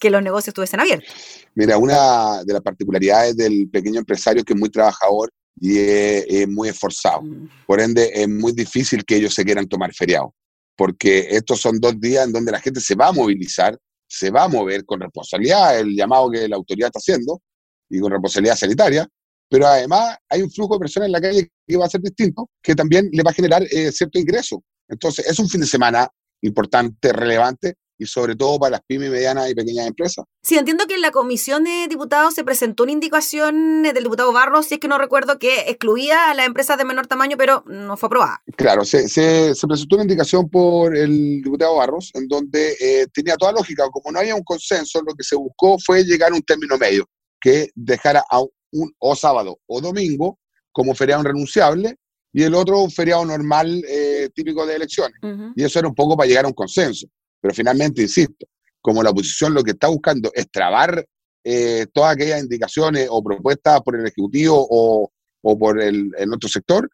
que 0.00 0.10
los 0.10 0.22
negocios 0.22 0.48
estuviesen 0.48 0.80
abiertos. 0.80 1.08
Mira, 1.54 1.78
una 1.78 2.44
de 2.44 2.52
las 2.52 2.62
particularidades 2.62 3.36
del 3.36 3.68
pequeño 3.70 4.00
empresario 4.00 4.40
es 4.40 4.44
que 4.44 4.52
es 4.52 4.58
muy 4.58 4.70
trabajador 4.70 5.30
y 5.60 5.78
es, 5.78 6.48
muy 6.48 6.68
esforzado. 6.68 7.22
Mm. 7.22 7.48
Por 7.66 7.80
ende, 7.80 8.10
es 8.14 8.28
muy 8.28 8.52
difícil 8.52 9.04
que 9.04 9.16
ellos 9.16 9.34
se 9.34 9.44
quieran 9.44 9.68
tomar 9.68 9.92
feriado 9.94 10.34
porque 10.76 11.28
estos 11.30 11.60
son 11.60 11.78
dos 11.78 12.00
días 12.00 12.26
en 12.26 12.32
donde 12.32 12.52
la 12.52 12.60
gente 12.60 12.80
se 12.80 12.94
va 12.94 13.08
a 13.08 13.12
movilizar, 13.12 13.78
se 14.08 14.30
va 14.30 14.44
a 14.44 14.48
mover 14.48 14.84
con 14.84 15.00
responsabilidad, 15.00 15.78
el 15.78 15.94
llamado 15.94 16.30
que 16.30 16.48
la 16.48 16.56
autoridad 16.56 16.88
está 16.88 16.98
haciendo, 16.98 17.40
y 17.88 18.00
con 18.00 18.10
responsabilidad 18.10 18.56
sanitaria, 18.56 19.06
pero 19.52 19.66
además 19.66 20.16
hay 20.30 20.40
un 20.40 20.50
flujo 20.50 20.74
de 20.74 20.80
personas 20.80 21.08
en 21.08 21.12
la 21.12 21.20
calle 21.20 21.52
que 21.66 21.76
va 21.76 21.84
a 21.84 21.90
ser 21.90 22.00
distinto, 22.00 22.48
que 22.62 22.74
también 22.74 23.10
le 23.12 23.22
va 23.22 23.32
a 23.32 23.34
generar 23.34 23.62
eh, 23.70 23.92
cierto 23.92 24.18
ingreso. 24.18 24.64
Entonces, 24.88 25.26
es 25.26 25.38
un 25.38 25.46
fin 25.46 25.60
de 25.60 25.66
semana 25.66 26.08
importante, 26.40 27.12
relevante, 27.12 27.74
y 27.98 28.06
sobre 28.06 28.34
todo 28.34 28.58
para 28.58 28.70
las 28.70 28.80
pymes, 28.86 29.10
medianas 29.10 29.50
y 29.50 29.54
pequeñas 29.54 29.86
empresas. 29.86 30.24
Sí, 30.42 30.56
entiendo 30.56 30.86
que 30.86 30.94
en 30.94 31.02
la 31.02 31.10
comisión 31.10 31.64
de 31.64 31.86
diputados 31.86 32.32
se 32.32 32.44
presentó 32.44 32.84
una 32.84 32.92
indicación 32.92 33.82
del 33.82 34.02
diputado 34.02 34.32
Barros, 34.32 34.68
si 34.68 34.76
es 34.76 34.80
que 34.80 34.88
no 34.88 34.96
recuerdo, 34.96 35.38
que 35.38 35.68
excluía 35.68 36.30
a 36.30 36.34
las 36.34 36.46
empresas 36.46 36.78
de 36.78 36.86
menor 36.86 37.06
tamaño, 37.06 37.36
pero 37.36 37.62
no 37.66 37.98
fue 37.98 38.06
aprobada. 38.06 38.42
Claro, 38.56 38.86
se, 38.86 39.06
se, 39.06 39.52
presentó 39.68 39.96
una 39.96 40.04
indicación 40.04 40.48
por 40.48 40.96
el 40.96 41.42
diputado 41.42 41.76
Barros, 41.76 42.10
en 42.14 42.26
donde 42.26 42.74
eh, 42.80 43.06
tenía 43.12 43.36
toda 43.36 43.52
lógica. 43.52 43.84
Como 43.90 44.12
no 44.12 44.18
había 44.18 44.34
un 44.34 44.44
consenso, 44.44 45.02
lo 45.02 45.12
que 45.14 45.24
se 45.24 45.36
buscó 45.36 45.78
fue 45.78 46.04
llegar 46.04 46.32
a 46.32 46.36
un 46.36 46.42
término 46.42 46.78
medio, 46.78 47.06
que 47.38 47.68
dejara 47.74 48.24
a 48.30 48.40
un 48.72 48.92
o 48.98 49.14
sábado 49.14 49.58
o 49.66 49.80
domingo 49.80 50.38
como 50.70 50.94
feriado 50.94 51.22
renunciable 51.22 51.96
y 52.32 52.42
el 52.42 52.54
otro 52.54 52.80
un 52.80 52.90
feriado 52.90 53.24
normal 53.24 53.84
eh, 53.86 54.30
típico 54.34 54.66
de 54.66 54.76
elecciones. 54.76 55.18
Y 55.54 55.64
eso 55.64 55.78
era 55.78 55.88
un 55.88 55.94
poco 55.94 56.16
para 56.16 56.26
llegar 56.26 56.46
a 56.46 56.48
un 56.48 56.54
consenso. 56.54 57.06
Pero 57.40 57.54
finalmente, 57.54 58.02
insisto, 58.02 58.46
como 58.80 59.02
la 59.02 59.10
oposición 59.10 59.52
lo 59.52 59.62
que 59.62 59.72
está 59.72 59.88
buscando 59.88 60.30
es 60.34 60.50
trabar 60.50 61.06
eh, 61.44 61.86
todas 61.92 62.14
aquellas 62.14 62.42
indicaciones 62.42 63.08
o 63.10 63.22
propuestas 63.22 63.80
por 63.82 63.96
el 63.96 64.06
Ejecutivo 64.06 64.66
o, 64.70 65.10
por 65.58 65.80
el, 65.80 66.12
otro 66.32 66.48
sector, 66.48 66.88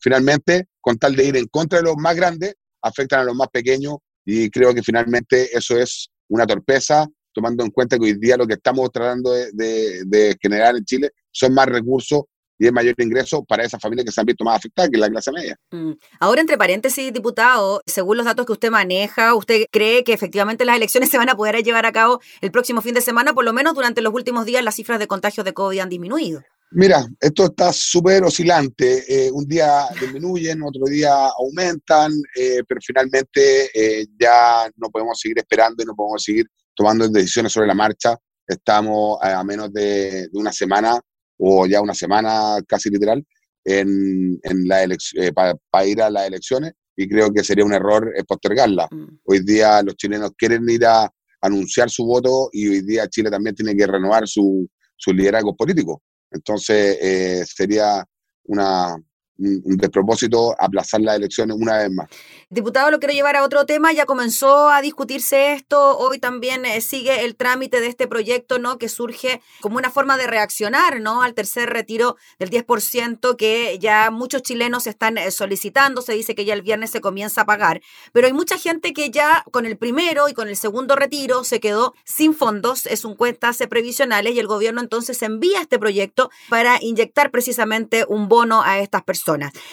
finalmente, 0.00 0.68
con 0.80 0.98
tal 0.98 1.14
de 1.14 1.26
ir 1.26 1.36
en 1.36 1.46
contra 1.48 1.78
de 1.78 1.84
los 1.84 1.96
más 1.96 2.16
grandes, 2.16 2.54
afectan 2.82 3.20
a 3.20 3.24
los 3.24 3.34
más 3.36 3.48
pequeños 3.48 3.96
y 4.24 4.48
creo 4.50 4.74
que 4.74 4.82
finalmente 4.82 5.56
eso 5.56 5.78
es 5.78 6.08
una 6.28 6.46
torpeza, 6.46 7.06
tomando 7.34 7.64
en 7.64 7.70
cuenta 7.70 7.98
que 7.98 8.04
hoy 8.04 8.14
día 8.14 8.36
lo 8.36 8.46
que 8.46 8.54
estamos 8.54 8.90
tratando 8.92 9.30
de 9.32 10.36
generar 10.40 10.76
en 10.76 10.84
Chile 10.84 11.10
son 11.30 11.52
más 11.52 11.66
recursos 11.66 12.24
y 12.58 12.66
es 12.66 12.72
mayor 12.72 12.94
ingreso 12.98 13.44
para 13.44 13.64
esas 13.64 13.80
familias 13.80 14.06
que 14.06 14.12
se 14.12 14.20
han 14.20 14.26
visto 14.26 14.44
más 14.44 14.56
afectadas 14.56 14.90
que 14.90 14.98
la 14.98 15.08
clase 15.08 15.32
media. 15.32 15.58
Mm. 15.70 15.92
Ahora, 16.20 16.40
entre 16.40 16.58
paréntesis, 16.58 17.12
diputado, 17.12 17.82
según 17.86 18.16
los 18.16 18.26
datos 18.26 18.46
que 18.46 18.52
usted 18.52 18.70
maneja, 18.70 19.34
¿usted 19.34 19.66
cree 19.70 20.04
que 20.04 20.12
efectivamente 20.12 20.64
las 20.64 20.76
elecciones 20.76 21.10
se 21.10 21.18
van 21.18 21.28
a 21.28 21.36
poder 21.36 21.62
llevar 21.62 21.86
a 21.86 21.92
cabo 21.92 22.20
el 22.40 22.50
próximo 22.50 22.80
fin 22.80 22.94
de 22.94 23.00
semana? 23.00 23.34
Por 23.34 23.44
lo 23.44 23.52
menos 23.52 23.74
durante 23.74 24.00
los 24.02 24.14
últimos 24.14 24.46
días 24.46 24.62
las 24.62 24.76
cifras 24.76 24.98
de 24.98 25.06
contagios 25.06 25.44
de 25.44 25.52
COVID 25.52 25.80
han 25.80 25.88
disminuido. 25.88 26.42
Mira, 26.70 27.06
esto 27.20 27.44
está 27.44 27.72
súper 27.72 28.24
oscilante. 28.24 29.04
Eh, 29.08 29.30
un 29.30 29.46
día 29.46 29.86
disminuyen, 30.00 30.62
otro 30.62 30.86
día 30.86 31.28
aumentan, 31.38 32.12
eh, 32.34 32.62
pero 32.66 32.80
finalmente 32.84 33.70
eh, 33.74 34.06
ya 34.18 34.68
no 34.76 34.90
podemos 34.90 35.20
seguir 35.20 35.38
esperando 35.38 35.82
y 35.82 35.86
no 35.86 35.94
podemos 35.94 36.22
seguir 36.22 36.46
tomando 36.74 37.08
decisiones 37.08 37.52
sobre 37.52 37.68
la 37.68 37.74
marcha. 37.74 38.16
Estamos 38.46 39.18
a 39.22 39.42
menos 39.44 39.72
de 39.72 40.28
una 40.32 40.52
semana 40.52 41.00
o 41.38 41.66
ya 41.66 41.80
una 41.80 41.94
semana 41.94 42.58
casi 42.66 42.90
literal 42.90 43.24
en, 43.64 44.38
en 44.42 44.68
la 44.68 44.84
eh, 44.84 45.32
para 45.32 45.86
ir 45.86 46.02
a 46.02 46.10
las 46.10 46.26
elecciones 46.26 46.72
y 46.96 47.08
creo 47.08 47.32
que 47.32 47.42
sería 47.42 47.64
un 47.64 47.72
error 47.72 48.12
eh, 48.16 48.22
postergarla. 48.24 48.86
Mm. 48.90 49.18
Hoy 49.24 49.40
día 49.40 49.82
los 49.82 49.96
chilenos 49.96 50.32
quieren 50.36 50.68
ir 50.68 50.86
a 50.86 51.10
anunciar 51.40 51.90
su 51.90 52.04
voto 52.04 52.48
y 52.52 52.68
hoy 52.68 52.82
día 52.82 53.08
Chile 53.08 53.30
también 53.30 53.54
tiene 53.54 53.76
que 53.76 53.86
renovar 53.86 54.26
su, 54.28 54.68
su 54.96 55.12
liderazgo 55.12 55.56
político. 55.56 56.02
Entonces 56.30 56.98
eh, 57.00 57.44
sería 57.46 58.04
una, 58.44 58.96
un 59.38 59.76
despropósito 59.76 60.54
aplazar 60.58 61.00
las 61.00 61.16
elecciones 61.16 61.56
una 61.58 61.78
vez 61.78 61.90
más. 61.90 62.08
Diputado, 62.50 62.90
lo 62.90 63.00
quiero 63.00 63.14
llevar 63.14 63.36
a 63.36 63.42
otro 63.42 63.66
tema. 63.66 63.92
Ya 63.92 64.06
comenzó 64.06 64.68
a 64.68 64.80
discutirse 64.80 65.52
esto. 65.52 65.98
Hoy 65.98 66.18
también 66.18 66.64
eh, 66.64 66.80
sigue 66.80 67.24
el 67.24 67.34
trámite 67.34 67.80
de 67.80 67.88
este 67.88 68.06
proyecto, 68.06 68.58
¿no? 68.58 68.78
Que 68.78 68.88
surge 68.88 69.40
como 69.60 69.76
una 69.76 69.90
forma 69.90 70.16
de 70.16 70.28
reaccionar, 70.28 71.00
¿no? 71.00 71.22
Al 71.22 71.34
tercer 71.34 71.70
retiro 71.70 72.16
del 72.38 72.50
10% 72.50 73.36
que 73.36 73.78
ya 73.80 74.10
muchos 74.10 74.42
chilenos 74.42 74.86
están 74.86 75.18
eh, 75.18 75.30
solicitando. 75.32 76.00
Se 76.00 76.12
dice 76.12 76.34
que 76.36 76.44
ya 76.44 76.54
el 76.54 76.62
viernes 76.62 76.90
se 76.90 77.00
comienza 77.00 77.40
a 77.40 77.44
pagar. 77.44 77.80
Pero 78.12 78.28
hay 78.28 78.32
mucha 78.32 78.56
gente 78.56 78.92
que 78.92 79.10
ya 79.10 79.44
con 79.50 79.66
el 79.66 79.76
primero 79.76 80.28
y 80.28 80.34
con 80.34 80.48
el 80.48 80.56
segundo 80.56 80.94
retiro 80.94 81.42
se 81.42 81.58
quedó 81.58 81.94
sin 82.04 82.34
fondos. 82.34 82.86
Es 82.86 83.04
un 83.04 83.16
cuentas 83.16 83.58
previsionales 83.68 84.34
y 84.34 84.38
el 84.38 84.46
gobierno 84.46 84.80
entonces 84.80 85.20
envía 85.22 85.60
este 85.60 85.78
proyecto 85.78 86.30
para 86.48 86.78
inyectar 86.80 87.30
precisamente 87.30 88.04
un 88.08 88.28
bono 88.28 88.62
a 88.62 88.78
estas 88.78 89.02
personas. 89.02 89.23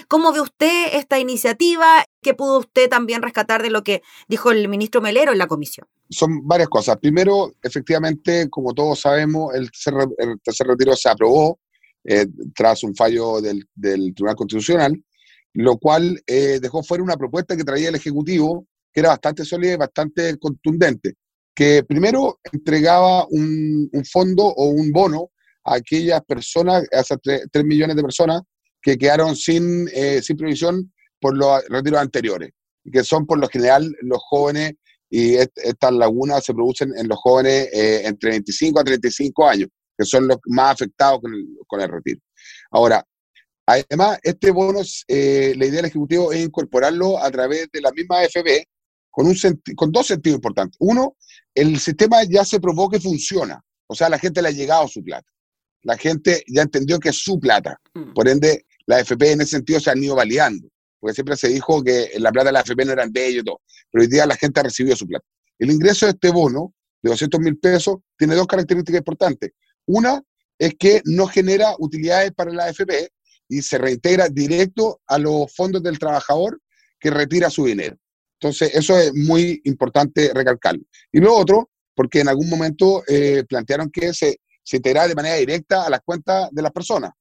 ¿Cómo 0.07 0.31
ve 0.31 0.41
usted 0.41 0.93
esta 0.93 1.19
iniciativa? 1.19 2.05
¿Qué 2.21 2.33
pudo 2.33 2.59
usted 2.59 2.89
también 2.89 3.21
rescatar 3.21 3.61
de 3.61 3.69
lo 3.69 3.83
que 3.83 4.01
dijo 4.27 4.51
el 4.51 4.67
ministro 4.67 5.01
Melero 5.01 5.31
en 5.31 5.37
la 5.37 5.47
comisión? 5.47 5.87
Son 6.09 6.47
varias 6.47 6.69
cosas. 6.69 6.97
Primero, 6.97 7.53
efectivamente, 7.61 8.49
como 8.49 8.73
todos 8.73 8.99
sabemos, 9.01 9.53
el 9.53 9.69
tercer, 9.71 10.67
retiro 10.67 10.95
se 10.95 11.09
aprobó 11.09 11.59
eh, 12.03 12.27
tras 12.55 12.83
un 12.83 12.95
fallo 12.95 13.41
del, 13.41 13.65
Tribunal 14.13 14.35
Constitucional, 14.35 15.03
lo 15.53 15.77
cual 15.77 16.21
eh, 16.27 16.59
dejó 16.61 16.83
fuera 16.83 17.03
una 17.03 17.17
propuesta 17.17 17.55
que 17.55 17.63
traía 17.63 17.89
el 17.89 17.95
Ejecutivo, 17.95 18.65
que 18.93 19.01
era 19.01 19.09
bastante 19.09 19.45
sólida 19.45 19.73
y 19.73 19.77
bastante 19.77 20.37
contundente, 20.37 21.15
que 21.53 21.83
primero 21.83 22.39
entregaba 22.51 23.25
un, 23.29 23.89
fondo 24.09 24.43
o 24.45 24.69
un 24.69 24.91
bono 24.91 25.31
a 25.63 25.75
aquellas 25.75 26.23
personas, 26.25 26.85
a 26.91 27.01
esas 27.01 27.19
3, 27.21 27.65
millones 27.65 27.95
de 27.95 28.01
personas 28.01 28.41
que 28.81 28.97
quedaron 28.97 29.35
sin, 29.35 29.87
eh, 29.93 30.21
sin 30.21 30.37
previsión 30.37 30.91
por 31.19 31.37
los 31.37 31.63
retiros 31.69 32.01
anteriores, 32.01 32.51
que 32.91 33.03
son 33.03 33.25
por 33.25 33.39
lo 33.39 33.47
general 33.47 33.95
los 34.01 34.21
jóvenes, 34.23 34.73
y 35.09 35.35
estas 35.35 35.91
lagunas 35.91 36.43
se 36.45 36.53
producen 36.53 36.93
en 36.97 37.07
los 37.07 37.19
jóvenes 37.19 37.67
eh, 37.73 38.03
entre 38.05 38.31
25 38.31 38.79
a 38.79 38.83
35 38.83 39.47
años, 39.47 39.69
que 39.97 40.05
son 40.05 40.27
los 40.27 40.37
más 40.45 40.71
afectados 40.71 41.19
con 41.21 41.33
el, 41.33 41.45
con 41.67 41.81
el 41.81 41.89
retiro. 41.89 42.21
Ahora, 42.71 43.05
además, 43.65 44.19
este 44.23 44.51
bono, 44.51 44.79
eh, 45.07 45.53
la 45.57 45.65
idea 45.65 45.77
del 45.77 45.85
Ejecutivo 45.85 46.31
es 46.31 46.41
incorporarlo 46.41 47.21
a 47.21 47.29
través 47.29 47.67
de 47.73 47.81
la 47.81 47.91
misma 47.91 48.19
AFP 48.19 48.67
con, 49.09 49.27
un 49.27 49.35
con 49.75 49.91
dos 49.91 50.07
sentidos 50.07 50.37
importantes. 50.37 50.77
Uno, 50.79 51.17
el 51.53 51.77
sistema 51.79 52.23
ya 52.23 52.45
se 52.45 52.61
probó 52.61 52.89
que 52.89 53.01
funciona, 53.01 53.61
o 53.87 53.93
sea, 53.93 54.07
la 54.07 54.17
gente 54.17 54.41
le 54.41 54.47
ha 54.47 54.51
llegado 54.51 54.87
su 54.87 55.03
plata. 55.03 55.27
La 55.83 55.97
gente 55.97 56.43
ya 56.47 56.61
entendió 56.61 56.99
que 56.99 57.09
es 57.09 57.17
su 57.17 57.39
plata. 57.39 57.77
Mm. 57.93 58.13
Por 58.13 58.29
ende, 58.29 58.65
la 58.85 58.97
AFP 58.97 59.31
en 59.31 59.41
ese 59.41 59.51
sentido 59.51 59.79
se 59.79 59.91
han 59.91 60.03
ido 60.03 60.15
validando 60.15 60.67
porque 61.01 61.15
siempre 61.15 61.35
se 61.35 61.49
dijo 61.49 61.83
que 61.83 62.11
la 62.19 62.31
plata 62.31 62.49
de 62.49 62.53
la 62.53 62.59
AFP 62.59 62.85
no 62.85 62.93
era 62.93 63.07
de 63.07 63.27
ellos 63.27 63.41
y 63.41 63.45
todo, 63.45 63.61
pero 63.91 64.03
hoy 64.03 64.07
día 64.07 64.25
la 64.27 64.35
gente 64.35 64.59
ha 64.59 64.63
recibido 64.63 64.95
su 64.95 65.07
plata. 65.07 65.25
El 65.57 65.71
ingreso 65.71 66.05
de 66.05 66.11
este 66.11 66.29
bono 66.29 66.73
de 67.01 67.09
200 67.09 67.39
mil 67.39 67.57
pesos 67.57 67.97
tiene 68.15 68.35
dos 68.35 68.45
características 68.45 68.99
importantes. 68.99 69.51
Una 69.87 70.21
es 70.59 70.75
que 70.77 71.01
no 71.05 71.25
genera 71.25 71.73
utilidades 71.79 72.31
para 72.33 72.53
la 72.53 72.65
AFP 72.65 73.09
y 73.49 73.63
se 73.63 73.79
reintegra 73.79 74.29
directo 74.29 75.01
a 75.07 75.17
los 75.17 75.53
fondos 75.53 75.81
del 75.81 75.97
trabajador 75.97 76.61
que 76.99 77.09
retira 77.09 77.49
su 77.49 77.65
dinero. 77.65 77.97
Entonces, 78.39 78.73
eso 78.75 78.97
es 78.97 79.11
muy 79.13 79.59
importante 79.65 80.31
recalcarlo. 80.33 80.83
Y 81.11 81.19
lo 81.19 81.35
otro, 81.35 81.71
porque 81.95 82.19
en 82.19 82.29
algún 82.29 82.47
momento 82.47 83.03
eh, 83.07 83.43
plantearon 83.49 83.89
que 83.89 84.13
se, 84.13 84.39
se 84.63 84.79
de 84.79 85.15
manera 85.15 85.35
directa 85.35 85.83
a 85.83 85.89
las 85.89 86.01
cuentas 86.01 86.49
de 86.51 86.61
las 86.61 86.71
personas. 86.71 87.11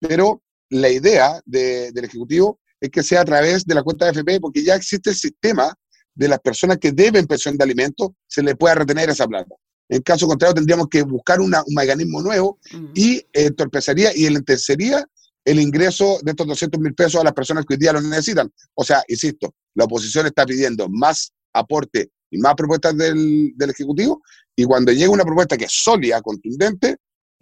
Pero 0.00 0.42
la 0.70 0.88
idea 0.88 1.40
del 1.44 2.04
Ejecutivo 2.04 2.60
es 2.80 2.90
que 2.90 3.02
sea 3.02 3.22
a 3.22 3.24
través 3.24 3.64
de 3.64 3.74
la 3.74 3.82
cuenta 3.82 4.06
de 4.06 4.12
FP, 4.12 4.40
porque 4.40 4.62
ya 4.62 4.74
existe 4.74 5.10
el 5.10 5.16
sistema 5.16 5.74
de 6.14 6.28
las 6.28 6.40
personas 6.40 6.78
que 6.78 6.92
deben 6.92 7.26
pensión 7.26 7.56
de 7.56 7.64
alimentos, 7.64 8.10
se 8.26 8.42
le 8.42 8.56
pueda 8.56 8.74
retener 8.74 9.10
esa 9.10 9.26
plata. 9.26 9.54
En 9.88 10.02
caso 10.02 10.26
contrario, 10.26 10.54
tendríamos 10.54 10.88
que 10.88 11.02
buscar 11.02 11.40
un 11.40 11.54
mecanismo 11.68 12.20
nuevo 12.22 12.58
mm. 12.72 12.86
y 12.94 13.24
entorpecería 13.32 14.16
y 14.16 14.26
entorpecería 14.26 15.06
el 15.44 15.60
ingreso 15.60 16.18
de 16.22 16.32
estos 16.32 16.46
200 16.46 16.80
mil 16.80 16.94
pesos 16.94 17.20
a 17.20 17.24
las 17.24 17.32
personas 17.32 17.64
que 17.64 17.74
hoy 17.74 17.78
día 17.78 17.92
lo 17.92 18.00
necesitan. 18.00 18.52
O 18.74 18.82
sea, 18.82 19.02
insisto, 19.06 19.54
la 19.74 19.84
oposición 19.84 20.26
está 20.26 20.44
pidiendo 20.44 20.88
más 20.88 21.32
aporte 21.52 22.10
y 22.30 22.38
más 22.38 22.54
propuestas 22.54 22.96
del, 22.96 23.54
Ejecutivo, 23.60 24.22
y 24.56 24.64
cuando 24.64 24.90
llega 24.90 25.10
una 25.10 25.24
propuesta 25.24 25.56
que 25.56 25.66
es 25.66 25.72
sólida, 25.72 26.20
contundente, 26.20 26.96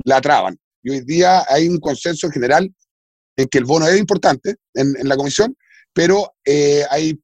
la 0.05 0.21
traban. 0.21 0.59
Y 0.83 0.91
hoy 0.91 1.01
día 1.01 1.45
hay 1.49 1.69
un 1.69 1.79
consenso 1.79 2.29
general 2.31 2.71
en 3.37 3.49
que 3.49 3.59
el 3.59 3.65
bono 3.65 3.87
es 3.87 3.99
importante 3.99 4.57
en, 4.75 4.95
la 5.09 5.17
comisión, 5.17 5.57
pero 5.93 6.35
eh, 6.45 6.85
hay 6.91 7.19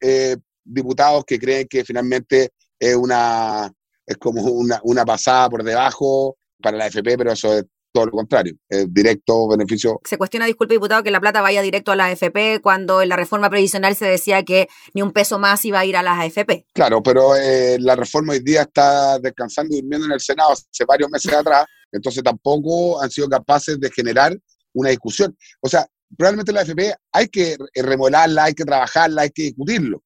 eh, 0.00 0.36
diputados 0.64 1.24
que 1.24 1.38
creen 1.38 1.66
que 1.68 1.84
finalmente 1.84 2.50
es 2.78 2.94
una 2.94 3.72
es 4.06 4.16
como 4.18 4.42
una, 4.42 4.80
una 4.84 5.04
pasada 5.04 5.50
por 5.50 5.64
debajo 5.64 6.36
para 6.62 6.76
la 6.76 6.86
FP, 6.86 7.18
pero 7.18 7.32
eso 7.32 7.52
es 7.54 7.64
todo 7.92 8.06
lo 8.06 8.12
contrario, 8.12 8.54
es 8.68 8.92
directo 8.92 9.48
beneficio. 9.48 10.00
Se 10.04 10.18
cuestiona, 10.18 10.44
disculpe 10.44 10.74
diputado, 10.74 11.02
que 11.02 11.10
la 11.10 11.18
plata 11.18 11.40
vaya 11.40 11.62
directo 11.62 11.92
a 11.92 11.96
la 11.96 12.06
AFP 12.06 12.60
cuando 12.62 13.00
en 13.00 13.08
la 13.08 13.16
reforma 13.16 13.48
previsional 13.48 13.96
se 13.96 14.04
decía 14.04 14.42
que 14.42 14.68
ni 14.92 15.00
un 15.00 15.12
peso 15.12 15.38
más 15.38 15.64
iba 15.64 15.78
a 15.78 15.84
ir 15.86 15.96
a 15.96 16.02
las 16.02 16.18
AFP. 16.18 16.66
Claro, 16.74 17.02
pero 17.02 17.34
eh, 17.34 17.78
la 17.80 17.96
reforma 17.96 18.34
hoy 18.34 18.40
día 18.40 18.62
está 18.62 19.18
descansando 19.18 19.74
y 19.74 19.80
durmiendo 19.80 20.06
en 20.06 20.12
el 20.12 20.20
Senado 20.20 20.52
hace 20.52 20.84
varios 20.86 21.08
meses 21.08 21.32
atrás, 21.32 21.64
entonces 21.90 22.22
tampoco 22.22 23.00
han 23.00 23.10
sido 23.10 23.30
capaces 23.30 23.80
de 23.80 23.90
generar 23.90 24.36
una 24.76 24.90
discusión. 24.90 25.36
O 25.60 25.68
sea, 25.68 25.86
probablemente 26.16 26.52
la 26.52 26.60
AFP 26.60 26.94
hay 27.12 27.28
que 27.28 27.56
remodelarla, 27.74 28.44
hay 28.44 28.54
que 28.54 28.64
trabajarla, 28.64 29.22
hay 29.22 29.30
que 29.30 29.42
discutirlo. 29.42 30.02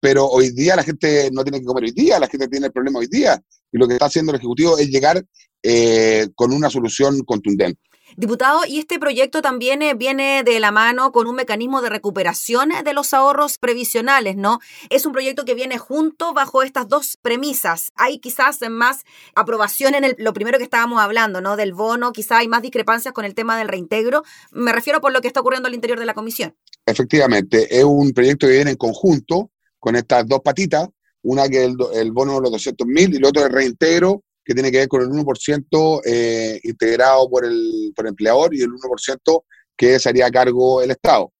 Pero 0.00 0.26
hoy 0.26 0.50
día 0.50 0.76
la 0.76 0.82
gente 0.82 1.30
no 1.32 1.42
tiene 1.42 1.60
que 1.60 1.66
comer 1.66 1.84
hoy 1.84 1.92
día, 1.92 2.18
la 2.18 2.28
gente 2.28 2.48
tiene 2.48 2.66
el 2.66 2.72
problema 2.72 3.00
hoy 3.00 3.06
día. 3.06 3.40
Y 3.72 3.78
lo 3.78 3.86
que 3.86 3.94
está 3.94 4.06
haciendo 4.06 4.32
el 4.32 4.38
Ejecutivo 4.38 4.78
es 4.78 4.88
llegar 4.88 5.22
eh, 5.62 6.28
con 6.34 6.52
una 6.52 6.70
solución 6.70 7.20
contundente. 7.20 7.80
Diputado, 8.20 8.66
y 8.68 8.78
este 8.80 8.98
proyecto 8.98 9.40
también 9.40 9.80
eh, 9.80 9.94
viene 9.94 10.42
de 10.44 10.60
la 10.60 10.72
mano 10.72 11.10
con 11.10 11.26
un 11.26 11.34
mecanismo 11.34 11.80
de 11.80 11.88
recuperación 11.88 12.68
de 12.84 12.92
los 12.92 13.14
ahorros 13.14 13.56
previsionales, 13.56 14.36
¿no? 14.36 14.58
Es 14.90 15.06
un 15.06 15.12
proyecto 15.12 15.46
que 15.46 15.54
viene 15.54 15.78
junto 15.78 16.34
bajo 16.34 16.62
estas 16.62 16.86
dos 16.86 17.16
premisas. 17.22 17.92
Hay 17.94 18.18
quizás 18.18 18.58
más 18.68 19.04
aprobación 19.34 19.94
en 19.94 20.14
lo 20.18 20.34
primero 20.34 20.58
que 20.58 20.64
estábamos 20.64 21.00
hablando, 21.00 21.40
¿no? 21.40 21.56
Del 21.56 21.72
bono, 21.72 22.12
quizás 22.12 22.40
hay 22.40 22.48
más 22.48 22.60
discrepancias 22.60 23.14
con 23.14 23.24
el 23.24 23.34
tema 23.34 23.56
del 23.56 23.68
reintegro. 23.68 24.22
Me 24.50 24.74
refiero 24.74 25.00
por 25.00 25.12
lo 25.12 25.22
que 25.22 25.28
está 25.28 25.40
ocurriendo 25.40 25.68
al 25.68 25.74
interior 25.74 25.98
de 25.98 26.04
la 26.04 26.12
comisión. 26.12 26.54
Efectivamente, 26.84 27.74
es 27.74 27.84
un 27.84 28.12
proyecto 28.12 28.48
que 28.48 28.52
viene 28.52 28.72
en 28.72 28.76
conjunto 28.76 29.50
con 29.78 29.96
estas 29.96 30.28
dos 30.28 30.40
patitas, 30.40 30.90
una 31.22 31.48
que 31.48 31.64
es 31.64 31.70
el, 31.94 32.12
bono 32.12 32.34
de 32.34 32.42
los 32.42 32.50
200 32.50 32.86
mil 32.86 33.14
y 33.14 33.16
el 33.16 33.24
otro 33.24 33.46
el 33.46 33.50
reintegro 33.50 34.24
que 34.50 34.54
tiene 34.54 34.72
que 34.72 34.78
ver 34.78 34.88
con 34.88 35.00
el 35.00 35.08
1% 35.10 36.00
eh, 36.04 36.58
integrado 36.64 37.30
por 37.30 37.44
el, 37.44 37.92
por 37.94 38.08
empleador 38.08 38.52
y 38.52 38.60
el 38.60 38.70
1% 38.70 39.44
que 39.76 40.00
se 40.00 40.08
haría 40.08 40.26
a 40.26 40.30
cargo 40.32 40.82
el 40.82 40.90
Estado. 40.90 41.32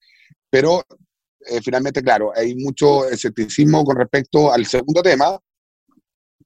Pero 0.48 0.84
eh, 1.44 1.60
finalmente, 1.60 2.04
claro, 2.04 2.30
hay 2.32 2.54
mucho 2.54 3.08
escepticismo 3.08 3.82
con 3.82 3.96
respecto 3.96 4.52
al 4.52 4.64
segundo 4.64 5.02
tema, 5.02 5.36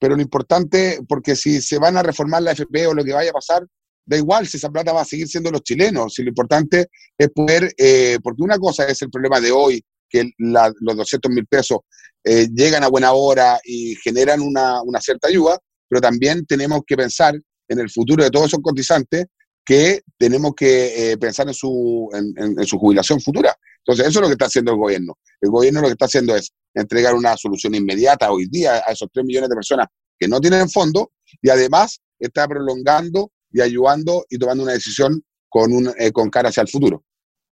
pero 0.00 0.16
lo 0.16 0.22
importante, 0.22 1.00
porque 1.06 1.36
si 1.36 1.60
se 1.60 1.76
van 1.78 1.98
a 1.98 2.02
reformar 2.02 2.42
la 2.42 2.52
FP 2.52 2.86
o 2.86 2.94
lo 2.94 3.04
que 3.04 3.12
vaya 3.12 3.28
a 3.28 3.34
pasar, 3.34 3.66
da 4.06 4.16
igual 4.16 4.46
si 4.46 4.56
esa 4.56 4.70
plata 4.70 4.94
va 4.94 5.02
a 5.02 5.04
seguir 5.04 5.28
siendo 5.28 5.50
los 5.50 5.60
chilenos, 5.60 6.14
si 6.14 6.22
lo 6.22 6.30
importante 6.30 6.88
es 7.18 7.28
poder, 7.28 7.74
eh, 7.76 8.16
porque 8.22 8.42
una 8.42 8.56
cosa 8.58 8.86
es 8.86 9.02
el 9.02 9.10
problema 9.10 9.38
de 9.38 9.52
hoy, 9.52 9.84
que 10.08 10.30
los 10.38 10.96
200 10.96 11.30
mil 11.30 11.46
pesos 11.46 11.80
llegan 12.24 12.84
a 12.84 12.88
buena 12.88 13.12
hora 13.12 13.60
y 13.64 13.96
generan 13.96 14.40
una, 14.40 14.80
una 14.80 14.98
cierta 14.98 15.28
ayuda, 15.28 15.58
pero 15.94 16.00
también 16.00 16.44
tenemos 16.44 16.80
que 16.84 16.96
pensar 16.96 17.40
en 17.68 17.78
el 17.78 17.88
futuro 17.88 18.24
de 18.24 18.30
todos 18.30 18.46
esos 18.46 18.58
cotizantes 18.60 19.26
que 19.64 20.00
tenemos 20.18 20.52
que 20.56 21.12
eh, 21.12 21.16
pensar 21.18 21.46
en 21.46 21.54
su, 21.54 22.10
en, 22.12 22.66
su 22.66 22.80
jubilación 22.80 23.20
futura. 23.20 23.56
Entonces, 23.78 24.08
eso 24.08 24.18
es 24.18 24.22
lo 24.22 24.26
que 24.26 24.32
está 24.32 24.46
haciendo 24.46 24.72
el 24.72 24.78
gobierno. 24.78 25.16
El 25.40 25.50
gobierno 25.50 25.80
lo 25.80 25.86
que 25.86 25.92
está 25.92 26.06
haciendo 26.06 26.34
es 26.34 26.52
entregar 26.74 27.14
una 27.14 27.36
solución 27.36 27.76
inmediata 27.76 28.32
hoy 28.32 28.48
día 28.48 28.82
a 28.84 28.90
esos 28.90 29.08
3 29.12 29.24
millones 29.24 29.48
de 29.48 29.54
personas 29.54 29.86
que 30.18 30.26
no 30.26 30.40
tienen 30.40 30.68
fondo 30.68 31.12
y 31.40 31.48
además 31.48 32.00
está 32.18 32.48
prolongando 32.48 33.30
y 33.52 33.60
ayudando 33.60 34.26
y 34.28 34.36
tomando 34.36 34.64
una 34.64 34.72
decisión 34.72 35.22
con, 35.48 35.72
un, 35.72 35.94
eh, 35.96 36.10
con 36.10 36.28
cara 36.28 36.48
hacia 36.48 36.62
el 36.62 36.68
futuro. 36.68 37.04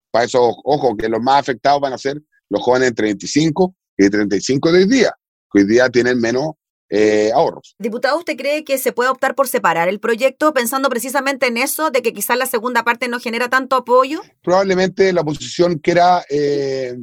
Para 0.10 0.26
eso, 0.26 0.42
ojo, 0.64 0.98
que 0.98 1.08
los 1.10 1.22
más 1.22 1.42
afectados 1.42 1.80
van 1.80 1.94
a 1.94 2.00
ser 2.00 2.20
los 2.50 2.64
jóvenes 2.64 2.90
de 2.90 2.96
35 2.96 3.76
y 4.00 4.10
35 4.10 4.72
de 4.72 4.80
hoy 4.80 4.88
día, 4.88 5.14
que 5.54 5.60
hoy 5.60 5.68
día 5.68 5.90
tienen 5.92 6.20
menos 6.20 6.54
eh, 6.94 7.32
ahorros. 7.34 7.74
Diputado, 7.80 8.18
¿usted 8.18 8.36
cree 8.36 8.66
que 8.66 8.78
se 8.78 8.92
puede 8.92 9.10
optar 9.10 9.34
por 9.34 9.48
separar 9.48 9.88
el 9.88 10.02
proyecto 10.02 10.54
pensando 10.54 10.90
precisamente 10.90 11.48
en 11.48 11.56
eso, 11.56 11.90
de 11.90 12.02
que 12.02 12.12
quizás 12.12 12.38
la 12.38 12.46
segunda 12.46 12.84
parte 12.84 13.08
no 13.08 13.20
genera 13.22 13.50
tanto 13.50 13.78
apoyo? 13.78 14.22
Probablemente 14.44 15.14
la 15.14 15.22
oposición 15.22 15.80
quiera 15.80 16.26
eh, 16.30 16.98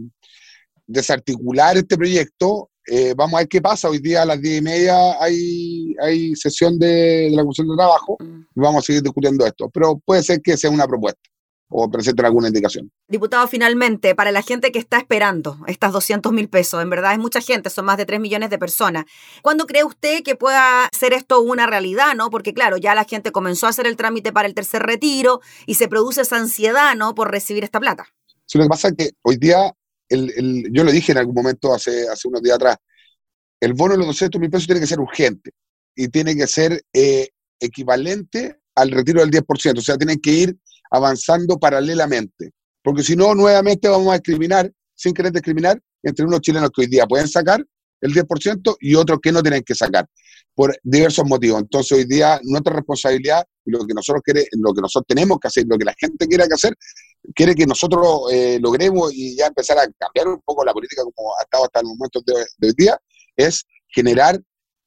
desarticular 0.86 1.78
este 1.78 1.96
proyecto. 1.96 2.70
Eh, 2.86 3.14
vamos 3.16 3.34
a 3.34 3.38
ver 3.38 3.48
qué 3.48 3.62
pasa. 3.62 3.88
Hoy 3.88 3.98
día 3.98 4.22
a 4.22 4.26
las 4.26 4.42
diez 4.42 4.58
y 4.58 4.62
media 4.62 5.22
hay, 5.22 5.94
hay 6.02 6.36
sesión 6.36 6.78
de, 6.78 7.30
de 7.30 7.30
la 7.30 7.42
Comisión 7.42 7.68
de 7.68 7.76
Trabajo 7.76 8.18
mm. 8.20 8.40
y 8.56 8.60
vamos 8.60 8.84
a 8.84 8.86
seguir 8.86 9.02
discutiendo 9.02 9.46
esto. 9.46 9.70
Pero 9.70 9.98
puede 10.04 10.22
ser 10.22 10.42
que 10.42 10.58
sea 10.58 10.68
una 10.70 10.86
propuesta 10.86 11.27
o 11.70 11.90
presenten 11.90 12.24
alguna 12.24 12.48
indicación. 12.48 12.90
Diputado, 13.08 13.46
finalmente, 13.46 14.14
para 14.14 14.32
la 14.32 14.42
gente 14.42 14.72
que 14.72 14.78
está 14.78 14.98
esperando 14.98 15.58
estas 15.66 15.92
200 15.92 16.32
mil 16.32 16.48
pesos, 16.48 16.82
en 16.82 16.88
verdad 16.88 17.12
es 17.12 17.18
mucha 17.18 17.40
gente, 17.40 17.70
son 17.70 17.84
más 17.84 17.98
de 17.98 18.06
3 18.06 18.20
millones 18.20 18.50
de 18.50 18.58
personas. 18.58 19.04
¿Cuándo 19.42 19.66
cree 19.66 19.84
usted 19.84 20.22
que 20.22 20.34
pueda 20.34 20.88
ser 20.92 21.12
esto 21.12 21.40
una 21.40 21.66
realidad, 21.66 22.14
no? 22.14 22.30
Porque 22.30 22.54
claro, 22.54 22.78
ya 22.78 22.94
la 22.94 23.04
gente 23.04 23.32
comenzó 23.32 23.66
a 23.66 23.70
hacer 23.70 23.86
el 23.86 23.96
trámite 23.96 24.32
para 24.32 24.48
el 24.48 24.54
tercer 24.54 24.82
retiro 24.82 25.40
y 25.66 25.74
se 25.74 25.88
produce 25.88 26.22
esa 26.22 26.36
ansiedad, 26.36 26.96
¿no? 26.96 27.14
Por 27.14 27.30
recibir 27.30 27.64
esta 27.64 27.80
plata. 27.80 28.06
Sí, 28.46 28.56
lo 28.56 28.64
que 28.64 28.70
pasa 28.70 28.88
es 28.88 28.94
que 28.96 29.10
hoy 29.22 29.36
día, 29.36 29.72
el, 30.08 30.68
yo 30.72 30.84
lo 30.84 30.90
dije 30.90 31.12
en 31.12 31.18
algún 31.18 31.34
momento 31.34 31.74
hace, 31.74 32.08
hace 32.08 32.28
unos 32.28 32.42
días 32.42 32.56
atrás, 32.56 32.78
el 33.60 33.74
bono 33.74 33.92
de 33.92 33.98
los 33.98 34.06
200 34.06 34.40
mil 34.40 34.50
pesos 34.50 34.66
tiene 34.66 34.80
que 34.80 34.86
ser 34.86 35.00
urgente 35.00 35.50
y 35.94 36.08
tiene 36.08 36.34
que 36.34 36.46
ser 36.46 36.82
eh, 36.92 37.28
equivalente 37.60 38.58
al 38.74 38.90
retiro 38.92 39.20
del 39.20 39.30
10%, 39.30 39.78
o 39.78 39.82
sea, 39.82 39.98
tienen 39.98 40.20
que 40.20 40.30
ir 40.30 40.56
avanzando 40.90 41.58
paralelamente. 41.58 42.50
Porque 42.82 43.02
si 43.02 43.16
no, 43.16 43.34
nuevamente 43.34 43.88
vamos 43.88 44.08
a 44.08 44.14
discriminar, 44.14 44.70
sin 44.94 45.12
querer 45.12 45.32
discriminar, 45.32 45.80
entre 46.02 46.24
unos 46.24 46.40
chilenos 46.40 46.70
que 46.70 46.82
hoy 46.82 46.86
día 46.86 47.06
pueden 47.06 47.28
sacar 47.28 47.64
el 48.00 48.14
10% 48.14 48.76
y 48.80 48.94
otros 48.94 49.18
que 49.20 49.32
no 49.32 49.42
tienen 49.42 49.62
que 49.62 49.74
sacar, 49.74 50.06
por 50.54 50.76
diversos 50.82 51.24
motivos. 51.26 51.60
Entonces, 51.60 51.98
hoy 51.98 52.04
día 52.04 52.40
nuestra 52.44 52.74
responsabilidad 52.74 53.44
y 53.64 53.70
lo 53.70 53.86
que 53.86 53.94
nosotros 53.94 54.22
queremos, 54.24 54.48
lo 54.52 54.72
que 54.72 54.80
nosotros 54.80 55.06
tenemos 55.06 55.38
que 55.38 55.48
hacer, 55.48 55.64
lo 55.68 55.76
que 55.76 55.84
la 55.84 55.94
gente 55.98 56.26
quiere 56.26 56.46
que 56.48 56.54
hacer, 56.54 56.74
quiere 57.34 57.54
que 57.54 57.66
nosotros 57.66 58.32
eh, 58.32 58.58
logremos 58.60 59.12
y 59.12 59.36
ya 59.36 59.46
empezar 59.46 59.78
a 59.78 59.86
cambiar 59.98 60.28
un 60.28 60.40
poco 60.44 60.64
la 60.64 60.72
política 60.72 61.02
como 61.14 61.32
ha 61.38 61.42
estado 61.42 61.64
hasta 61.64 61.80
el 61.80 61.86
momento 61.86 62.20
de, 62.24 62.66
hoy 62.66 62.74
día, 62.76 62.98
es 63.36 63.64
generar 63.88 64.40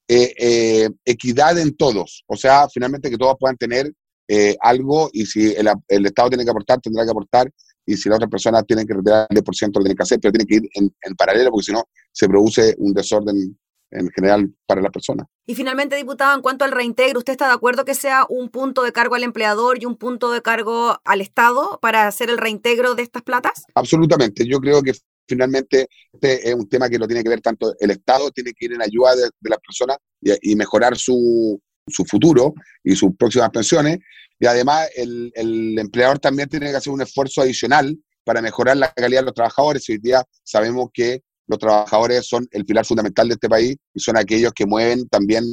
eh, 0.07 0.33
eh, 0.37 0.89
equidad 1.05 1.57
en 1.57 1.75
todos. 1.75 2.23
O 2.27 2.35
sea, 2.35 2.67
finalmente 2.69 3.09
que 3.09 3.17
todos 3.17 3.35
puedan 3.39 3.57
tener 3.57 3.91
eh, 4.33 4.55
algo 4.61 5.09
y 5.11 5.25
si 5.25 5.53
el, 5.53 6.05
Estado 6.05 6.29
tiene 6.29 6.45
que 6.45 6.51
aportar, 6.51 6.79
tendrá 6.79 7.03
que 7.03 7.11
aportar 7.11 7.51
y 7.85 7.97
si 7.97 8.07
la 8.07 8.15
otra 8.15 8.29
persona 8.29 8.63
tiene 8.63 8.85
que 8.85 8.93
retirar 8.93 9.27
el 9.29 9.43
10% 9.43 9.65
lo 9.75 9.83
tiene 9.83 9.93
que 9.93 10.03
hacer, 10.03 10.21
pero 10.21 10.31
tiene 10.31 10.45
que 10.45 10.55
ir 10.55 10.69
en, 10.73 11.15
paralelo 11.17 11.51
porque 11.51 11.65
si 11.65 11.73
no 11.73 11.83
se 12.13 12.29
produce 12.29 12.73
un 12.77 12.93
desorden 12.93 13.59
en 13.91 14.09
general 14.11 14.49
para 14.65 14.81
la 14.81 14.89
persona. 14.89 15.27
Y 15.45 15.53
finalmente, 15.53 15.97
diputado, 15.97 16.33
en 16.33 16.41
cuanto 16.41 16.63
al 16.63 16.71
reintegro, 16.71 17.19
¿usted 17.19 17.33
está 17.33 17.47
de 17.47 17.55
acuerdo 17.55 17.83
que 17.83 17.93
sea 17.93 18.25
un 18.29 18.47
punto 18.47 18.83
de 18.83 18.93
cargo 18.93 19.15
al 19.15 19.23
empleador 19.23 19.83
y 19.83 19.85
un 19.85 19.97
punto 19.97 20.31
de 20.31 20.41
cargo 20.41 21.01
al 21.03 21.19
Estado 21.19 21.77
para 21.81 22.07
hacer 22.07 22.29
el 22.29 22.37
reintegro 22.37 22.95
de 22.95 23.03
estas 23.03 23.23
platas? 23.23 23.65
Absolutamente. 23.75 24.47
Yo 24.47 24.59
creo 24.61 24.81
que 24.81 24.93
finalmente 25.27 25.89
este 26.13 26.49
es 26.49 26.55
un 26.55 26.69
tema 26.69 26.87
que 26.87 26.97
lo 26.97 27.05
tiene 27.05 27.21
que 27.21 27.29
ver 27.29 27.41
tanto 27.41 27.73
el 27.81 27.91
Estado, 27.91 28.31
tiene 28.31 28.53
que 28.53 28.67
ir 28.67 28.73
en 28.73 28.81
ayuda 28.81 29.13
de, 29.13 29.29
las 29.41 29.59
personas 29.59 29.97
y, 30.21 30.55
mejorar 30.55 30.97
su, 30.97 31.59
su 31.91 32.05
futuro 32.05 32.53
y 32.83 32.95
sus 32.95 33.15
próximas 33.17 33.49
pensiones. 33.51 33.99
Y 34.39 34.45
además 34.45 34.89
el, 34.95 35.31
el, 35.35 35.77
empleador 35.77 36.19
también 36.19 36.49
tiene 36.49 36.71
que 36.71 36.77
hacer 36.77 36.91
un 36.91 37.01
esfuerzo 37.01 37.41
adicional 37.41 37.95
para 38.23 38.41
mejorar 38.41 38.77
la 38.77 38.91
calidad 38.91 39.21
de 39.21 39.25
los 39.25 39.35
trabajadores. 39.35 39.87
Hoy 39.89 39.97
día 39.97 40.23
sabemos 40.43 40.89
que 40.93 41.21
los 41.47 41.59
trabajadores 41.59 42.25
son 42.25 42.47
el 42.51 42.65
pilar 42.65 42.85
fundamental 42.85 43.27
de 43.27 43.33
este 43.33 43.49
país 43.49 43.75
y 43.93 43.99
son 43.99 44.17
aquellos 44.17 44.53
que 44.53 44.65
mueven 44.65 45.07
también 45.09 45.43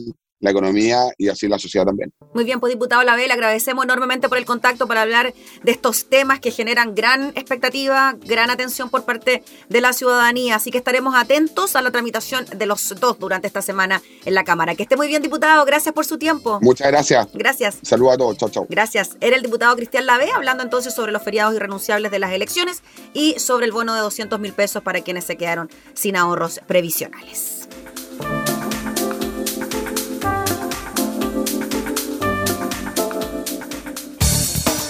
la 0.41 0.51
economía 0.51 1.13
y 1.17 1.29
así 1.29 1.49
la 1.49 1.59
sociedad 1.59 1.87
también. 1.87 2.13
Muy 2.35 2.45
bien, 2.45 2.61
pues 2.61 2.73
diputado 2.73 3.03
La 3.03 3.17
le 3.17 3.33
agradecemos 3.33 3.85
enormemente 3.85 4.29
por 4.29 4.39
el 4.39 4.45
contacto 4.45 4.87
para 4.87 5.03
hablar 5.03 5.35
de 5.63 5.73
estos 5.73 6.09
temas 6.09 6.41
que 6.41 6.51
generan 6.51 6.95
gran 6.95 7.29
expectativa, 7.35 8.17
gran 8.25 8.51
atención 8.51 8.91
por 8.91 9.05
parte 9.05 9.43
de 9.69 9.81
la 9.81 9.93
ciudadanía. 9.93 10.57
Así 10.57 10.71
que 10.71 10.79
estaremos 10.79 11.15
atentos 11.17 11.75
a 11.75 11.83
la 11.83 11.91
tramitación 11.91 12.45
de 12.45 12.67
los 12.67 12.95
dos 13.01 13.19
durante 13.19 13.47
esta 13.47 13.63
semana 13.63 14.01
en 14.25 14.35
la 14.35 14.45
Cámara. 14.45 14.75
Que 14.75 14.85
esté 14.85 14.97
muy 14.97 15.09
bien, 15.09 15.23
diputado. 15.23 15.65
Gracias 15.65 15.95
por 15.95 16.05
su 16.05 16.19
tiempo. 16.19 16.59
Muchas 16.63 16.89
gracias. 16.89 17.29
Gracias. 17.35 17.79
Saludos 17.83 18.15
a 18.15 18.19
todos. 18.19 18.37
Chao, 18.39 18.49
chao. 18.49 18.67
Gracias. 18.69 19.17
Era 19.21 19.37
el 19.37 19.43
diputado 19.43 19.75
Cristian 19.77 20.07
Lave 20.07 20.31
hablando 20.31 20.63
entonces 20.63 20.95
sobre 20.95 21.13
los 21.13 21.23
feriados 21.23 21.55
irrenunciables 21.55 22.11
de 22.11 22.19
las 22.19 22.33
elecciones 22.33 22.83
y 23.13 23.39
sobre 23.39 23.67
el 23.67 23.73
bono 23.73 23.95
de 23.95 24.01
200 24.01 24.39
mil 24.39 24.53
pesos 24.53 24.83
para 24.83 25.01
quienes 25.01 25.25
se 25.25 25.37
quedaron 25.37 25.69
sin 25.95 26.17
ahorros 26.17 26.61
previsionales. 26.67 27.58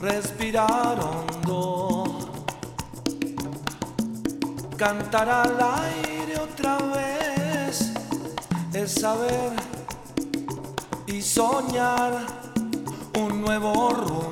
respirar 0.00 0.98
hondo, 0.98 2.18
cantar 4.76 5.28
al 5.28 5.58
aire 5.60 6.38
otra 6.40 6.78
vez, 6.78 7.92
es 8.72 8.92
saber 8.92 9.52
y 11.06 11.20
soñar 11.20 12.12
un 13.18 13.42
nuevo 13.42 13.90
rumbo. 13.90 14.29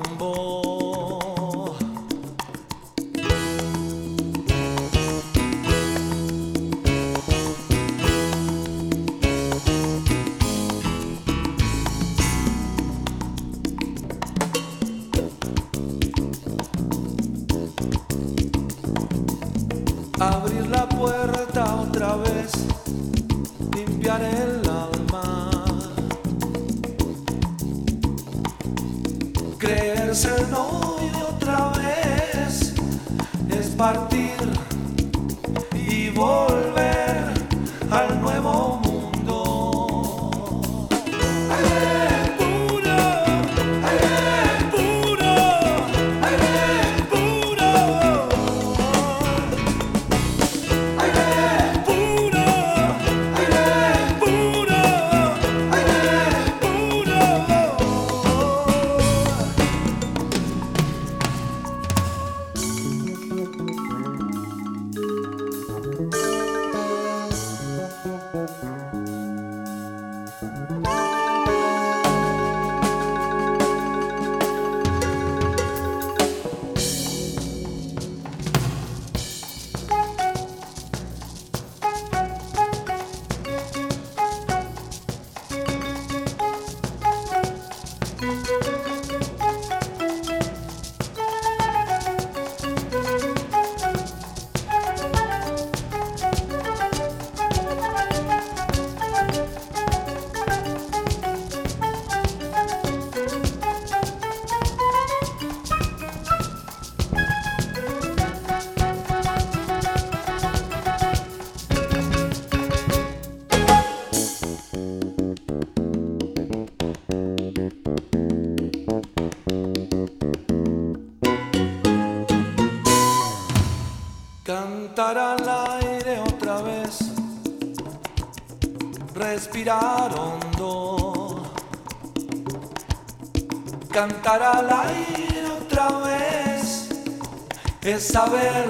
Es 137.93 138.03
saber 138.03 138.67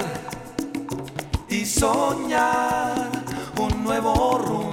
y 1.50 1.66
soñar 1.66 3.10
un 3.58 3.84
nuevo 3.84 4.38
rumbo. 4.38 4.69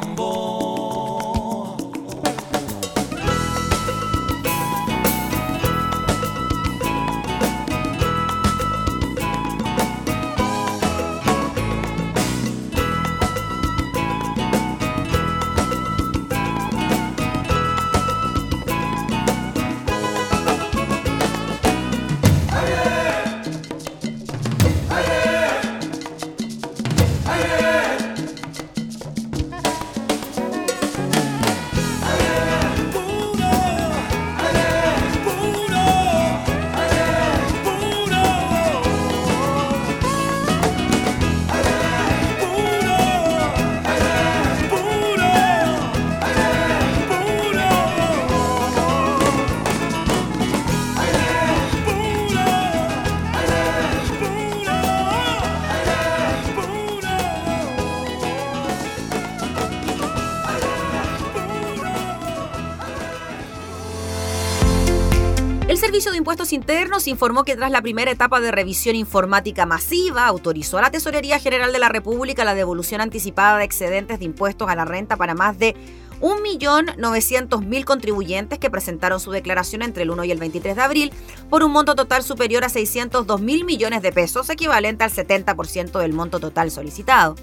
Internos 66.52 67.09
informó 67.09 67.44
que 67.44 67.56
tras 67.56 67.70
la 67.70 67.82
primera 67.82 68.11
etapa 68.11 68.40
de 68.40 68.50
revisión 68.50 68.94
informática 68.96 69.66
masiva, 69.66 70.26
autorizó 70.26 70.78
a 70.78 70.82
la 70.82 70.90
Tesorería 70.90 71.38
General 71.38 71.72
de 71.72 71.78
la 71.78 71.88
República 71.88 72.44
la 72.44 72.54
devolución 72.54 73.00
anticipada 73.00 73.59
de 73.59 73.64
excedentes 73.64 74.18
de 74.18 74.24
impuestos 74.24 74.68
a 74.68 74.76
la 74.76 74.85
renta 74.85 75.16
para 75.16 75.35
más 75.35 75.59
de 75.59 75.74
1.900.000 76.20 77.85
contribuyentes 77.85 78.59
que 78.59 78.70
presentaron 78.70 79.20
su 79.20 79.31
declaración 79.31 79.83
entre 79.83 80.05
el 80.05 80.11
1 80.11 80.24
y 80.24 80.31
el 80.31 80.38
23 80.38 80.76
de 80.76 80.83
abril 80.83 81.12
por 81.50 81.62
un 81.62 81.72
monto 81.72 81.94
total 81.94 82.22
superior 82.22 82.64
a 82.64 82.68
602 82.68 83.40
mil 83.40 83.64
millones 83.64 84.02
de 84.02 84.12
pesos, 84.12 84.48
equivalente 84.50 85.05
al 85.05 85.11
70% 85.11 85.98
del 85.98 86.12
monto 86.12 86.40
total 86.40 86.70
solicitado. 86.70 87.37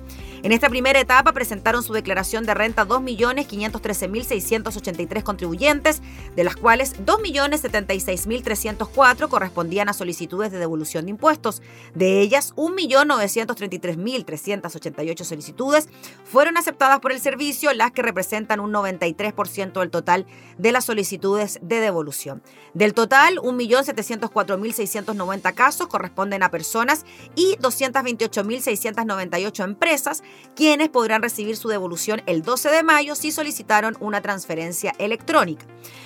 En 0.43 0.51
esta 0.51 0.69
primera 0.69 0.99
etapa 0.99 1.31
presentaron 1.31 1.81
su 1.83 1.93
declaración 1.93 2.45
de 2.45 2.53
renta 2.53 2.85
2.513.683 2.85 5.23
contribuyentes, 5.23 6.01
de 6.35 6.43
las 6.43 6.57
cuales 6.57 6.97
2.076.304 7.05 9.29
correspondían 9.29 9.87
a 9.87 9.93
solicitudes 9.93 10.51
de 10.51 10.59
devolución 10.59 11.05
de 11.05 11.11
impuestos. 11.11 11.61
De 11.95 12.19
ellas, 12.19 12.53
1.933.388 12.57 15.23
solicitudes 15.23 15.87
fueron 16.25 16.57
aceptadas 16.57 16.99
por 16.99 17.13
el 17.13 17.21
servicio, 17.21 17.73
las 17.73 17.93
que 17.93 18.01
representan 18.01 18.59
un 18.63 18.73
93% 18.73 19.79
del 19.79 19.91
total 19.91 20.25
de 20.57 20.71
las 20.71 20.85
solicitudes 20.85 21.59
de 21.61 21.79
devolución. 21.79 22.41
Del 22.73 22.93
total, 22.93 23.37
1.704.690 23.37 25.53
casos 25.53 25.87
corresponden 25.87 26.43
a 26.43 26.49
personas 26.49 27.05
y 27.35 27.55
228.698 27.57 29.63
empresas 29.63 30.23
quienes 30.55 30.89
podrán 30.89 31.21
recibir 31.21 31.57
su 31.57 31.67
devolución 31.67 32.23
el 32.25 32.41
12 32.41 32.69
de 32.69 32.83
mayo 32.83 33.15
si 33.15 33.31
solicitaron 33.31 33.97
una 33.99 34.21
transferencia 34.21 34.93
electrónica. 34.97 35.65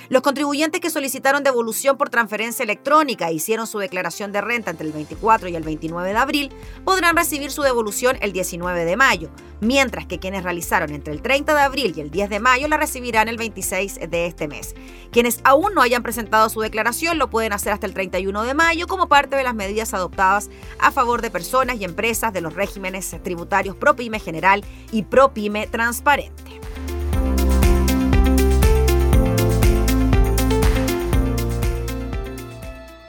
Los 0.10 0.22
contribuyentes 0.22 0.82
que 0.82 0.90
solicitaron 0.90 1.44
devolución 1.44 1.98
por 1.98 2.10
transferencia 2.10 2.64
electrónica 2.64 3.30
e 3.30 3.34
hicieron 3.34 3.68
su 3.68 3.80
declaración 3.80 4.32
de 4.32 4.42
renta 4.42 4.72
entre 4.72 4.88
el 4.88 4.94
24 4.94 5.50
y 5.50 5.56
el 5.56 5.64
29 5.64 6.10
de 6.10 6.18
abril 6.18 6.54
podrán 6.86 7.18
recibir 7.18 7.52
su 7.52 7.62
devolución 7.62 8.18
el 8.22 8.32
19 8.32 8.86
de 8.86 8.96
mayo, 8.96 9.30
mientras 9.60 10.06
que 10.06 10.20
quienes 10.20 10.44
realizaron 10.44 10.94
entre 10.94 11.14
el 11.14 11.22
30 11.22 11.54
de 11.54 11.62
abril 11.62 11.94
y 11.96 12.02
el 12.02 12.10
10 12.10 12.30
de 12.30 12.40
mayo 12.40 12.47
la 12.56 12.78
recibirán 12.78 13.28
el 13.28 13.38
26 13.38 14.00
de 14.10 14.26
este 14.26 14.48
mes. 14.48 14.74
Quienes 15.12 15.42
aún 15.44 15.74
no 15.74 15.82
hayan 15.82 16.02
presentado 16.02 16.50
su 16.50 16.62
declaración 16.62 17.18
lo 17.18 17.30
pueden 17.30 17.54
hacer 17.54 17.74
hasta 17.74 17.86
el 17.86 17.94
31 17.94 18.44
de 18.44 18.54
mayo 18.54 18.88
como 18.88 19.08
parte 19.08 19.36
de 19.36 19.44
las 19.44 19.54
medidas 19.54 19.94
adoptadas 19.94 20.50
a 20.80 20.92
favor 20.92 21.22
de 21.22 21.30
personas 21.30 21.78
y 21.78 21.84
empresas 21.84 22.34
de 22.34 22.42
los 22.42 22.54
regímenes 22.54 23.16
tributarios 23.24 23.76
ProPyme 23.76 24.20
General 24.20 24.64
y 24.92 25.04
ProPyme 25.04 25.68
Transparente. 25.68 26.60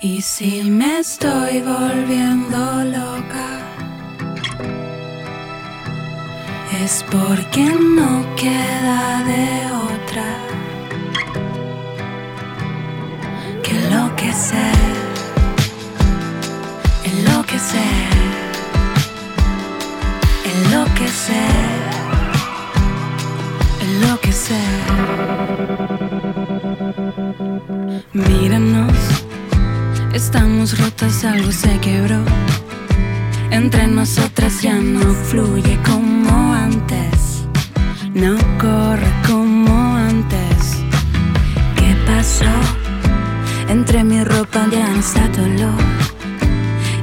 Y 0.01 0.23
si 0.23 0.63
me 0.71 1.01
estoy 1.01 1.61
volviendo 1.61 2.85
loca, 2.85 3.58
es 6.85 7.05
porque 7.11 7.65
no 7.65 8.25
queda 8.37 9.25
de 9.25 9.67
otra 9.93 10.27
que 13.63 13.71
enloquecer, 13.79 14.95
enloquecer, 17.05 18.09
enloquecer, 20.53 21.81
enloquecer. 23.81 24.79
Míranos 28.13 29.19
Estamos 30.19 30.77
rotas, 30.79 31.25
algo 31.25 31.53
se 31.53 31.79
quebró. 31.79 32.19
Entre 33.51 33.87
nosotras 33.87 34.63
ya 34.63 34.75
no 34.75 35.15
fluye 35.15 35.79
como 35.87 36.28
antes. 36.53 37.45
No 38.15 38.37
corre 38.59 39.13
como 39.27 39.97
antes. 39.97 40.83
¿Qué 41.77 41.95
pasó? 42.07 42.55
Entre 43.69 44.05
mi 44.05 44.23
ropa 44.25 44.67
ya 44.71 44.89
está 44.97 45.29
dolor. 45.29 45.83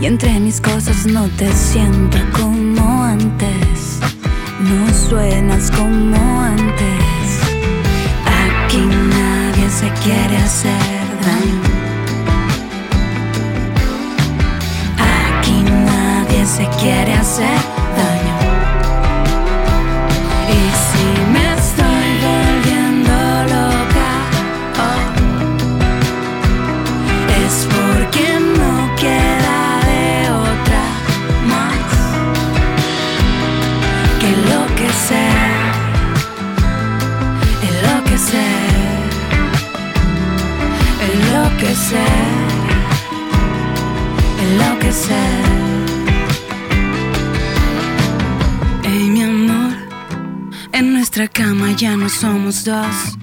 Y 0.02 0.06
entre 0.06 0.40
mis 0.40 0.60
cosas 0.60 1.06
no 1.06 1.28
te 1.38 1.52
siento 1.54 2.18
como 2.32 3.04
antes. 3.04 4.00
No 4.60 5.10
suenas 5.10 5.72
como 5.72 6.42
antes. 6.42 7.26
Aquí 8.26 8.84
nadie 8.86 9.70
se 9.70 9.90
quiere 10.04 10.38
hacer 10.38 11.06
daño. 11.26 11.76
se 16.46 16.68
quiere 16.80 17.14
hacer 17.14 17.75
nuestra 51.26 51.46
cama 51.46 51.72
ya 51.72 51.96
no 51.96 52.10
somos 52.10 52.66
dos. 52.66 53.18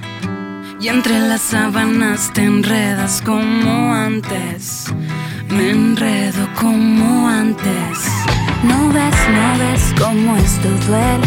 Y 0.81 0.89
entre 0.89 1.21
las 1.21 1.41
sábanas 1.41 2.33
te 2.33 2.43
enredas 2.43 3.23
como 3.23 3.95
antes. 3.95 4.87
Me 5.49 5.71
enredo 5.71 6.49
como 6.59 7.29
antes. 7.29 7.99
No 8.65 8.89
ves, 8.89 9.15
no 9.37 9.59
ves 9.59 9.95
cómo 9.99 10.37
esto 10.37 10.69
duele. 10.89 11.27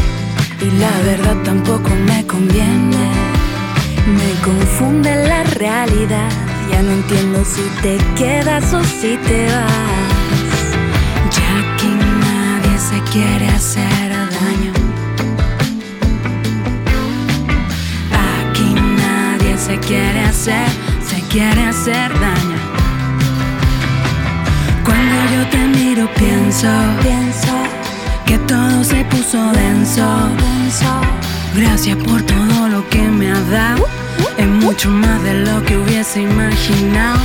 Y 0.62 0.72
la 0.80 0.92
verdad 1.06 1.38
tampoco 1.44 1.90
me 2.08 2.26
conviene. 2.28 3.10
Me 4.18 4.32
confunde 4.44 5.28
la 5.28 5.44
realidad. 5.44 6.30
Ya 6.72 6.82
no 6.82 6.92
entiendo 6.92 7.46
si 7.46 7.64
te 7.82 7.98
quedas 8.16 8.74
o 8.74 8.84
si 8.84 9.18
te 9.28 9.46
vas. 9.46 9.72
Ya 11.38 11.78
que 11.78 11.90
nadie 12.26 12.78
se 12.80 13.12
quiere 13.12 13.48
hacer 13.50 14.10
daño. 14.10 14.75
Se 19.76 19.82
quiere 19.82 20.22
hacer, 20.22 20.68
se 21.06 21.20
quiere 21.28 21.66
hacer 21.66 22.10
daño. 22.14 22.60
Cuando 24.86 25.16
yo 25.34 25.50
te 25.50 25.58
miro 25.78 26.08
pienso, 26.14 26.70
pienso 27.02 27.54
que 28.26 28.38
todo 28.48 28.84
se 28.86 29.04
puso 29.06 29.52
denso. 29.52 30.06
Gracias 31.56 31.98
por 31.98 32.22
todo 32.22 32.70
lo 32.70 32.88
que 32.90 33.02
me 33.02 33.30
ha 33.32 33.42
dado. 33.52 33.86
Es 34.38 34.48
mucho 34.48 34.90
más 34.90 35.22
de 35.24 35.34
lo 35.46 35.62
que 35.66 35.78
hubiese 35.78 36.22
imaginado. 36.22 37.20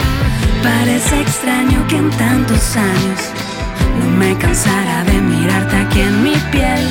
Parece 0.62 1.20
extraño 1.20 1.86
que 1.88 1.98
en 1.98 2.10
tantos 2.10 2.76
años 2.76 3.20
no 3.98 4.06
me 4.16 4.34
cansara 4.38 5.04
de 5.04 5.20
mirarte 5.20 5.76
aquí 5.76 6.00
en 6.00 6.22
mi 6.22 6.36
piel. 6.50 6.88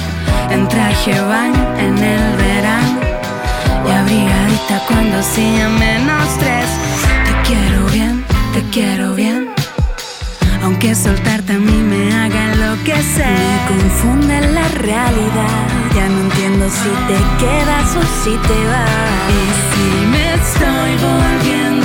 En 0.52 0.68
traje 0.68 1.20
baño 1.22 1.64
en 1.80 1.98
el 1.98 2.38
verano 2.38 3.15
menos 5.42 6.38
tres. 6.40 6.66
Te 7.26 7.48
quiero 7.48 7.86
bien, 7.92 8.26
te 8.54 8.62
quiero 8.72 9.14
bien. 9.16 9.50
Aunque 10.64 10.96
soltarte 10.96 11.54
a 11.54 11.60
mí 11.60 11.74
me 11.74 12.14
haga 12.14 12.54
enloquecer. 12.54 13.28
Me 13.28 13.68
confunde 13.68 14.42
la 14.54 14.68
realidad. 14.70 15.68
Ya 15.94 16.08
no 16.08 16.22
entiendo 16.22 16.70
si 16.70 16.90
te 17.08 17.20
quedas 17.46 17.96
o 17.96 18.02
si 18.24 18.38
te 18.48 18.66
vas. 18.68 18.90
Y 19.30 19.42
si 19.72 20.06
me 20.08 20.34
estoy 20.36 20.92
volviendo 21.10 21.85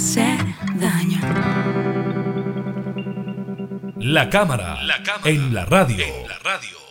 hacer 0.00 0.38
daño. 0.76 1.20
La 3.98 4.30
cámara, 4.30 4.82
la 4.82 5.02
cámara 5.02 5.30
en 5.30 5.52
la 5.52 5.66
radio. 5.66 6.02
En 6.02 6.26
la 6.26 6.38
radio. 6.38 6.89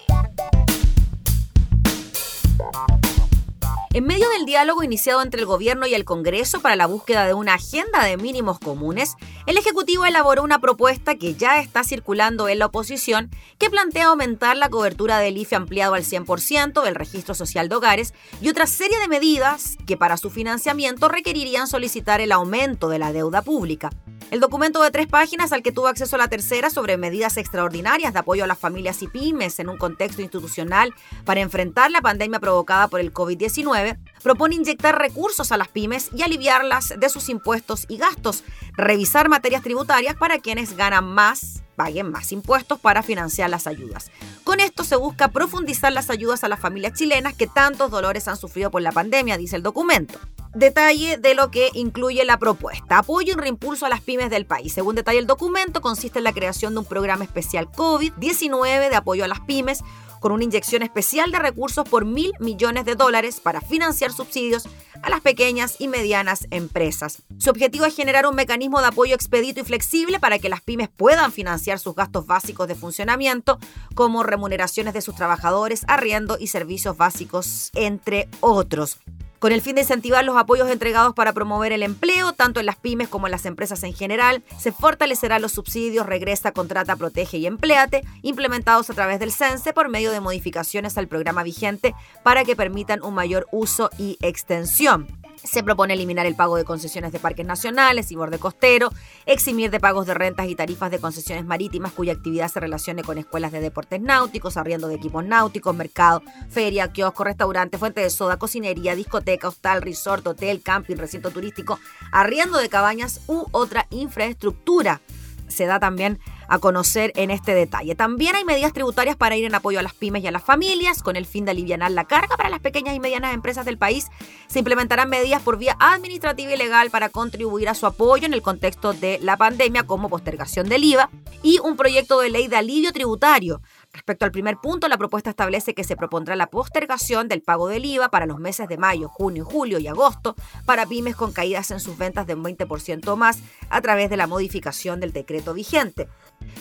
En 3.92 4.06
medio 4.06 4.30
del 4.30 4.46
diálogo 4.46 4.84
iniciado 4.84 5.24
entre 5.24 5.40
el 5.40 5.48
gobierno 5.48 5.88
y 5.88 5.96
el 5.96 6.06
Congreso 6.06 6.62
para 6.62 6.76
la 6.76 6.86
búsqueda 6.86 7.26
de 7.26 7.34
una 7.34 7.56
agenda 7.56 8.04
de 8.04 8.18
mínimos 8.18 8.60
comunes, 8.60 9.16
el 9.48 9.58
Ejecutivo 9.58 10.06
elaboró 10.06 10.44
una 10.44 10.62
propuesta 10.62 11.16
que 11.16 11.34
ya 11.34 11.60
está 11.60 11.84
circulando 11.84 12.48
en 12.50 12.60
la 12.60 12.68
oposición 12.68 13.32
que 13.58 13.72
plantea 13.72 14.06
aumentar 14.06 14.58
la 14.58 14.70
cobertura 14.70 15.18
del 15.18 15.38
IFE 15.38 15.56
ampliado 15.56 15.96
al 15.96 16.04
100% 16.04 16.84
del 16.84 16.94
registro 16.94 17.34
social 17.34 17.68
de 17.68 17.78
hogares 17.78 18.14
y 18.40 18.50
otra 18.50 18.68
serie 18.68 19.00
de 19.00 19.08
medidas 19.08 19.76
que 19.88 19.98
para 19.98 20.18
su 20.18 20.30
financiamiento 20.30 21.08
requerirían 21.08 21.66
solicitar 21.66 22.22
el 22.22 22.32
aumento 22.32 22.90
de 22.90 23.00
la 23.00 23.12
deuda 23.12 23.42
pública. 23.42 23.90
El 24.32 24.42
documento 24.42 24.84
de 24.84 24.92
tres 24.92 25.08
páginas 25.08 25.52
al 25.52 25.64
que 25.64 25.72
tuvo 25.72 25.88
acceso 25.88 26.16
la 26.16 26.28
tercera 26.28 26.70
sobre 26.70 26.98
medidas 26.98 27.38
extraordinarias 27.38 28.14
de 28.14 28.20
apoyo 28.20 28.44
a 28.44 28.48
las 28.48 28.60
familias 28.60 29.02
y 29.02 29.08
pymes 29.08 29.58
en 29.58 29.70
un 29.70 29.78
contexto 29.78 30.22
institucional 30.22 30.94
para 31.26 31.42
enfrentar 31.42 31.90
la 31.90 32.02
pandemia 32.02 32.40
provocada 32.40 32.88
por 32.90 33.00
el 33.00 33.12
COVID-19 33.12 33.98
propone 34.22 34.54
inyectar 34.54 35.00
recursos 35.00 35.52
a 35.52 35.58
las 35.58 35.70
pymes 35.70 36.12
y 36.14 36.22
aliviarlas 36.22 36.94
de 36.96 37.10
sus 37.10 37.28
impuestos 37.30 37.88
y 37.90 37.98
gastos, 37.98 38.44
revisar 38.74 39.30
materias 39.30 39.64
tributarias 39.64 40.16
para 40.16 40.38
quienes 40.38 40.78
ganan 40.78 41.06
más 41.06 41.64
paguen 41.80 42.12
más 42.12 42.34
impuestos 42.34 42.78
para 42.78 43.04
financiar 43.04 43.50
las 43.50 43.66
ayudas. 43.66 44.12
Con 44.44 44.60
esto 44.60 44.84
se 44.84 44.98
busca 44.98 45.30
profundizar 45.30 45.94
las 45.94 46.10
ayudas 46.10 46.44
a 46.44 46.50
las 46.50 46.60
familias 46.60 46.92
chilenas 46.92 47.36
que 47.36 47.48
tantos 47.48 47.90
dolores 47.90 48.28
han 48.28 48.36
sufrido 48.36 48.70
por 48.70 48.82
la 48.82 48.92
pandemia, 48.92 49.38
dice 49.38 49.56
el 49.56 49.64
documento. 49.64 50.20
Detalle 50.54 51.16
de 51.18 51.36
lo 51.36 51.52
que 51.52 51.70
incluye 51.74 52.26
la 52.26 52.38
propuesta. 52.38 52.98
Apoyo 52.98 53.32
y 53.32 53.38
reimpulso 53.38 53.86
a 53.86 53.90
las 53.90 54.02
pymes 54.02 54.30
del 54.30 54.46
país. 54.46 54.74
Según 54.74 54.96
detalle 54.96 55.20
el 55.20 55.28
documento, 55.28 55.80
consiste 55.80 56.18
en 56.18 56.26
la 56.26 56.34
creación 56.34 56.74
de 56.74 56.80
un 56.80 56.86
programa 56.86 57.24
especial 57.24 57.72
COVID-19 57.72 58.90
de 58.90 58.96
apoyo 58.98 59.24
a 59.24 59.30
las 59.30 59.40
pymes 59.40 59.82
con 60.20 60.34
una 60.34 60.44
inyección 60.44 60.84
especial 60.84 61.32
de 61.32 61.40
recursos 61.40 61.88
por 61.88 62.04
mil 62.04 62.34
millones 62.40 62.84
de 62.84 62.96
dólares 62.96 63.40
para 63.40 63.62
financiar 63.62 64.12
subsidios 64.12 64.68
a 65.02 65.10
las 65.10 65.22
pequeñas 65.22 65.76
y 65.80 65.88
medianas 65.88 66.48
empresas. 66.52 67.22
Su 67.38 67.50
objetivo 67.50 67.86
es 67.86 67.96
generar 67.96 68.26
un 68.26 68.36
mecanismo 68.36 68.82
de 68.82 68.88
apoyo 68.88 69.16
expedito 69.16 69.62
y 69.62 69.64
flexible 69.64 70.20
para 70.20 70.40
que 70.40 70.50
las 70.50 70.62
pymes 70.62 70.90
puedan 70.90 71.32
financiar 71.32 71.80
sus 71.80 71.96
gastos 71.96 72.26
básicos 72.26 72.68
de 72.68 72.76
funcionamiento, 72.76 73.60
como 73.96 74.24
remuneraciones 74.24 74.94
de 74.94 75.02
sus 75.02 75.16
trabajadores, 75.16 75.86
arriendo 75.88 76.38
y 76.40 76.48
servicios 76.48 76.98
básicos, 76.98 77.72
entre 77.76 78.28
otros 78.42 78.98
con 79.40 79.52
el 79.52 79.62
fin 79.62 79.76
de 79.76 79.82
incentivar 79.82 80.24
los 80.24 80.38
apoyos 80.38 80.70
entregados 80.70 81.14
para 81.14 81.34
promover 81.34 81.72
el 81.72 81.84
empleo, 81.84 82.34
tanto 82.34 82.60
en 82.60 82.66
las 82.66 82.76
pymes 82.76 83.08
como 83.08 83.28
en 83.28 83.32
las 83.32 83.46
empresas 83.46 83.84
en 83.84 83.94
general, 83.94 84.44
se 84.58 84.72
fortalecerán 84.72 85.42
los 85.42 85.54
subsidios 85.54 86.06
Regresa, 86.06 86.52
Contrata, 86.52 86.96
Protege 86.96 87.38
y 87.38 87.46
Empleate, 87.46 88.04
implementados 88.22 88.90
a 88.90 88.94
través 88.94 89.20
del 89.20 89.32
CENSE 89.32 89.74
por 89.74 89.90
medio 89.90 90.12
de 90.12 90.20
modificaciones 90.20 90.98
al 90.98 91.08
programa 91.08 91.44
vigente 91.44 91.96
para 92.24 92.44
que 92.44 92.56
permitan 92.56 93.04
un 93.04 93.14
mayor 93.14 93.48
uso 93.52 93.90
y 93.98 94.18
extensión. 94.22 95.19
Se 95.44 95.64
propone 95.64 95.94
eliminar 95.94 96.26
el 96.26 96.36
pago 96.36 96.58
de 96.58 96.66
concesiones 96.66 97.12
de 97.12 97.20
parques 97.20 97.46
nacionales 97.46 98.12
y 98.12 98.16
borde 98.16 98.40
costero, 98.40 98.90
eximir 99.26 99.72
de 99.72 99.80
pagos 99.80 100.06
de 100.06 100.14
rentas 100.14 100.48
y 100.48 100.56
tarifas 100.56 100.92
de 100.92 101.00
concesiones 101.00 101.46
marítimas 101.46 101.94
cuya 101.94 102.14
actividad 102.14 102.50
se 102.50 102.60
relacione 102.60 103.04
con 103.04 103.18
escuelas 103.18 103.52
de 103.52 103.62
deportes 103.62 104.02
náuticos, 104.02 104.58
arriendo 104.58 104.88
de 104.88 104.96
equipos 104.96 105.24
náuticos, 105.24 105.76
mercado, 105.76 106.22
feria, 106.50 106.90
kiosco, 106.90 107.24
restaurante, 107.24 107.78
fuente 107.78 108.02
de 108.02 108.10
soda, 108.10 108.38
cocinería, 108.38 108.96
discoteca, 108.96 109.48
hostal, 109.48 109.82
resort, 109.82 110.28
hotel, 110.28 110.62
camping, 110.62 110.98
recinto 110.98 111.32
turístico, 111.32 111.80
arriendo 112.12 112.58
de 112.58 112.70
cabañas 112.70 113.22
u 113.28 113.46
otra 113.52 113.88
infraestructura. 113.92 115.02
Se 115.48 115.66
da 115.66 115.80
también 115.80 116.20
a 116.50 116.60
conocer 116.60 117.12
en 117.16 117.32
este 117.32 117.54
detalle. 117.54 117.96
También 117.96 118.36
hay 118.36 118.44
medidas 118.44 118.74
tributarias 118.74 119.16
para 119.16 119.38
ir 119.38 119.46
en 119.46 119.56
apoyo 119.56 119.80
a 119.80 119.84
las 119.84 119.94
pymes 119.94 120.24
y 120.24 120.28
a 120.28 120.32
las 120.32 120.44
familias, 120.44 121.04
con 121.04 121.16
el 121.16 121.26
fin 121.26 121.46
de 121.46 121.52
aliviar 121.52 121.80
la 121.92 122.06
carga 122.06 122.36
para 122.36 122.50
las 122.50 122.60
pequeñas 122.60 122.96
y 122.96 123.00
medianas 123.00 123.34
empresas 123.34 123.66
del 123.66 123.78
país. 123.78 124.08
Se 124.48 124.60
implementarán 124.60 125.10
medidas 125.10 125.42
por 125.42 125.58
vía 125.58 125.78
administrativa 125.80 126.52
y 126.52 126.58
legal 126.58 126.90
para 126.90 127.10
contribuir 127.10 127.70
a 127.70 127.76
su 127.76 127.86
apoyo 127.86 128.26
en 128.26 128.34
el 128.34 128.42
contexto 128.42 128.94
de 128.94 129.20
la 129.22 129.38
pandemia, 129.38 129.84
como 129.84 130.10
postergación 130.10 130.68
del 130.68 130.84
IVA 130.84 131.10
y 131.44 131.60
un 131.60 131.78
proyecto 131.78 132.20
de 132.20 132.30
ley 132.30 132.48
de 132.48 132.58
alivio 132.58 132.92
tributario 132.92 133.62
Respecto 133.92 134.24
al 134.24 134.32
primer 134.32 134.58
punto, 134.58 134.88
la 134.88 134.98
propuesta 134.98 135.32
establece 135.32 135.74
que 135.74 135.84
se 135.84 135.96
propondrá 135.96 136.36
la 136.36 136.48
postergación 136.48 137.28
del 137.28 137.42
pago 137.42 137.68
del 137.68 137.86
IVA 137.86 138.10
para 138.10 138.28
los 138.28 138.40
meses 138.40 138.68
de 138.68 138.78
mayo, 138.78 139.10
junio, 139.10 139.46
julio 139.46 139.80
y 139.80 139.88
agosto 139.88 140.36
para 140.66 140.86
pymes 140.86 141.16
con 141.16 141.32
caídas 141.32 141.72
en 141.72 141.80
sus 141.80 141.98
ventas 141.98 142.28
de 142.28 142.36
un 142.36 142.44
20% 142.44 143.08
o 143.08 143.16
más 143.16 143.40
a 143.70 143.82
través 143.82 144.12
de 144.12 144.18
la 144.18 144.28
modificación 144.28 145.00
del 145.00 145.12
decreto 145.12 145.56
vigente. 145.56 146.08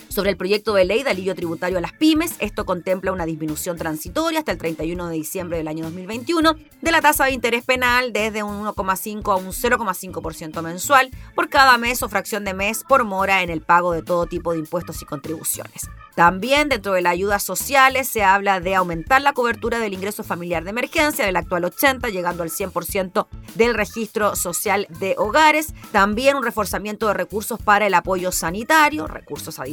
Sobre 0.08 0.30
el 0.30 0.36
proyecto 0.36 0.74
de 0.74 0.84
ley 0.84 1.02
de 1.02 1.10
alivio 1.10 1.34
tributario 1.34 1.78
a 1.78 1.80
las 1.80 1.92
pymes, 1.92 2.34
esto 2.40 2.66
contempla 2.66 3.12
una 3.12 3.24
disminución 3.24 3.76
transitoria 3.76 4.40
hasta 4.40 4.52
el 4.52 4.58
31 4.58 5.08
de 5.08 5.14
diciembre 5.14 5.58
del 5.58 5.68
año 5.68 5.84
2021 5.84 6.56
de 6.80 6.90
la 6.90 7.00
tasa 7.00 7.26
de 7.26 7.32
interés 7.32 7.64
penal 7.64 8.12
desde 8.12 8.42
un 8.42 8.64
1,5 8.64 9.32
a 9.32 9.36
un 9.36 9.46
0,5% 9.48 10.62
mensual 10.62 11.10
por 11.36 11.48
cada 11.48 11.78
mes 11.78 12.02
o 12.02 12.08
fracción 12.08 12.44
de 12.44 12.54
mes 12.54 12.82
por 12.82 13.04
mora 13.04 13.42
en 13.42 13.50
el 13.50 13.60
pago 13.60 13.92
de 13.92 14.02
todo 14.02 14.26
tipo 14.26 14.52
de 14.52 14.58
impuestos 14.58 15.00
y 15.02 15.04
contribuciones. 15.04 15.88
También 16.16 16.68
dentro 16.68 16.94
de 16.94 17.02
las 17.02 17.12
ayudas 17.12 17.44
sociales 17.44 18.08
se 18.08 18.24
habla 18.24 18.58
de 18.58 18.74
aumentar 18.74 19.22
la 19.22 19.34
cobertura 19.34 19.78
del 19.78 19.94
ingreso 19.94 20.24
familiar 20.24 20.64
de 20.64 20.70
emergencia 20.70 21.24
del 21.24 21.36
actual 21.36 21.64
80, 21.66 22.08
llegando 22.08 22.42
al 22.42 22.50
100% 22.50 23.28
del 23.54 23.74
registro 23.74 24.34
social 24.34 24.88
de 24.98 25.14
hogares. 25.16 25.74
También 25.92 26.34
un 26.34 26.42
reforzamiento 26.42 27.06
de 27.06 27.14
recursos 27.14 27.62
para 27.62 27.86
el 27.86 27.94
apoyo 27.94 28.32
sanitario, 28.32 29.06
recursos 29.06 29.60
adicionales 29.60 29.67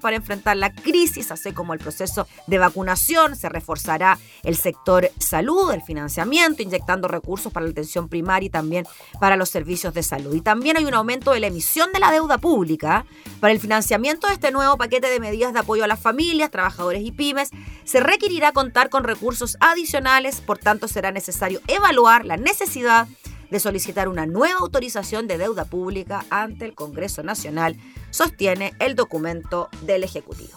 para 0.00 0.16
enfrentar 0.16 0.56
la 0.56 0.72
crisis, 0.72 1.30
así 1.30 1.52
como 1.52 1.72
el 1.72 1.78
proceso 1.78 2.26
de 2.46 2.58
vacunación. 2.58 3.36
Se 3.36 3.48
reforzará 3.48 4.18
el 4.42 4.56
sector 4.56 5.10
salud, 5.18 5.72
el 5.72 5.82
financiamiento, 5.82 6.62
inyectando 6.62 7.08
recursos 7.08 7.52
para 7.52 7.66
la 7.66 7.72
atención 7.72 8.08
primaria 8.08 8.46
y 8.46 8.50
también 8.50 8.86
para 9.20 9.36
los 9.36 9.48
servicios 9.48 9.94
de 9.94 10.02
salud. 10.02 10.34
Y 10.34 10.40
también 10.40 10.76
hay 10.76 10.84
un 10.84 10.94
aumento 10.94 11.32
de 11.32 11.40
la 11.40 11.46
emisión 11.48 11.92
de 11.92 12.00
la 12.00 12.10
deuda 12.10 12.38
pública 12.38 13.06
para 13.40 13.52
el 13.52 13.60
financiamiento 13.60 14.26
de 14.26 14.34
este 14.34 14.50
nuevo 14.50 14.76
paquete 14.76 15.08
de 15.08 15.20
medidas 15.20 15.52
de 15.52 15.60
apoyo 15.60 15.84
a 15.84 15.86
las 15.86 16.00
familias, 16.00 16.50
trabajadores 16.50 17.02
y 17.04 17.12
pymes, 17.12 17.50
se 17.84 18.00
requerirá 18.00 18.52
contar 18.52 18.88
con 18.88 19.04
recursos 19.04 19.56
adicionales, 19.60 20.40
por 20.40 20.58
tanto 20.58 20.88
será 20.88 21.12
necesario 21.12 21.60
evaluar 21.68 22.24
la 22.24 22.36
necesidad 22.36 23.06
de 23.50 23.60
solicitar 23.60 24.08
una 24.08 24.26
nueva 24.26 24.58
autorización 24.60 25.26
de 25.26 25.38
deuda 25.38 25.64
pública 25.64 26.24
ante 26.30 26.64
el 26.64 26.74
Congreso 26.74 27.22
Nacional, 27.22 27.76
sostiene 28.16 28.72
el 28.78 28.94
documento 28.94 29.68
del 29.82 30.02
Ejecutivo. 30.02 30.56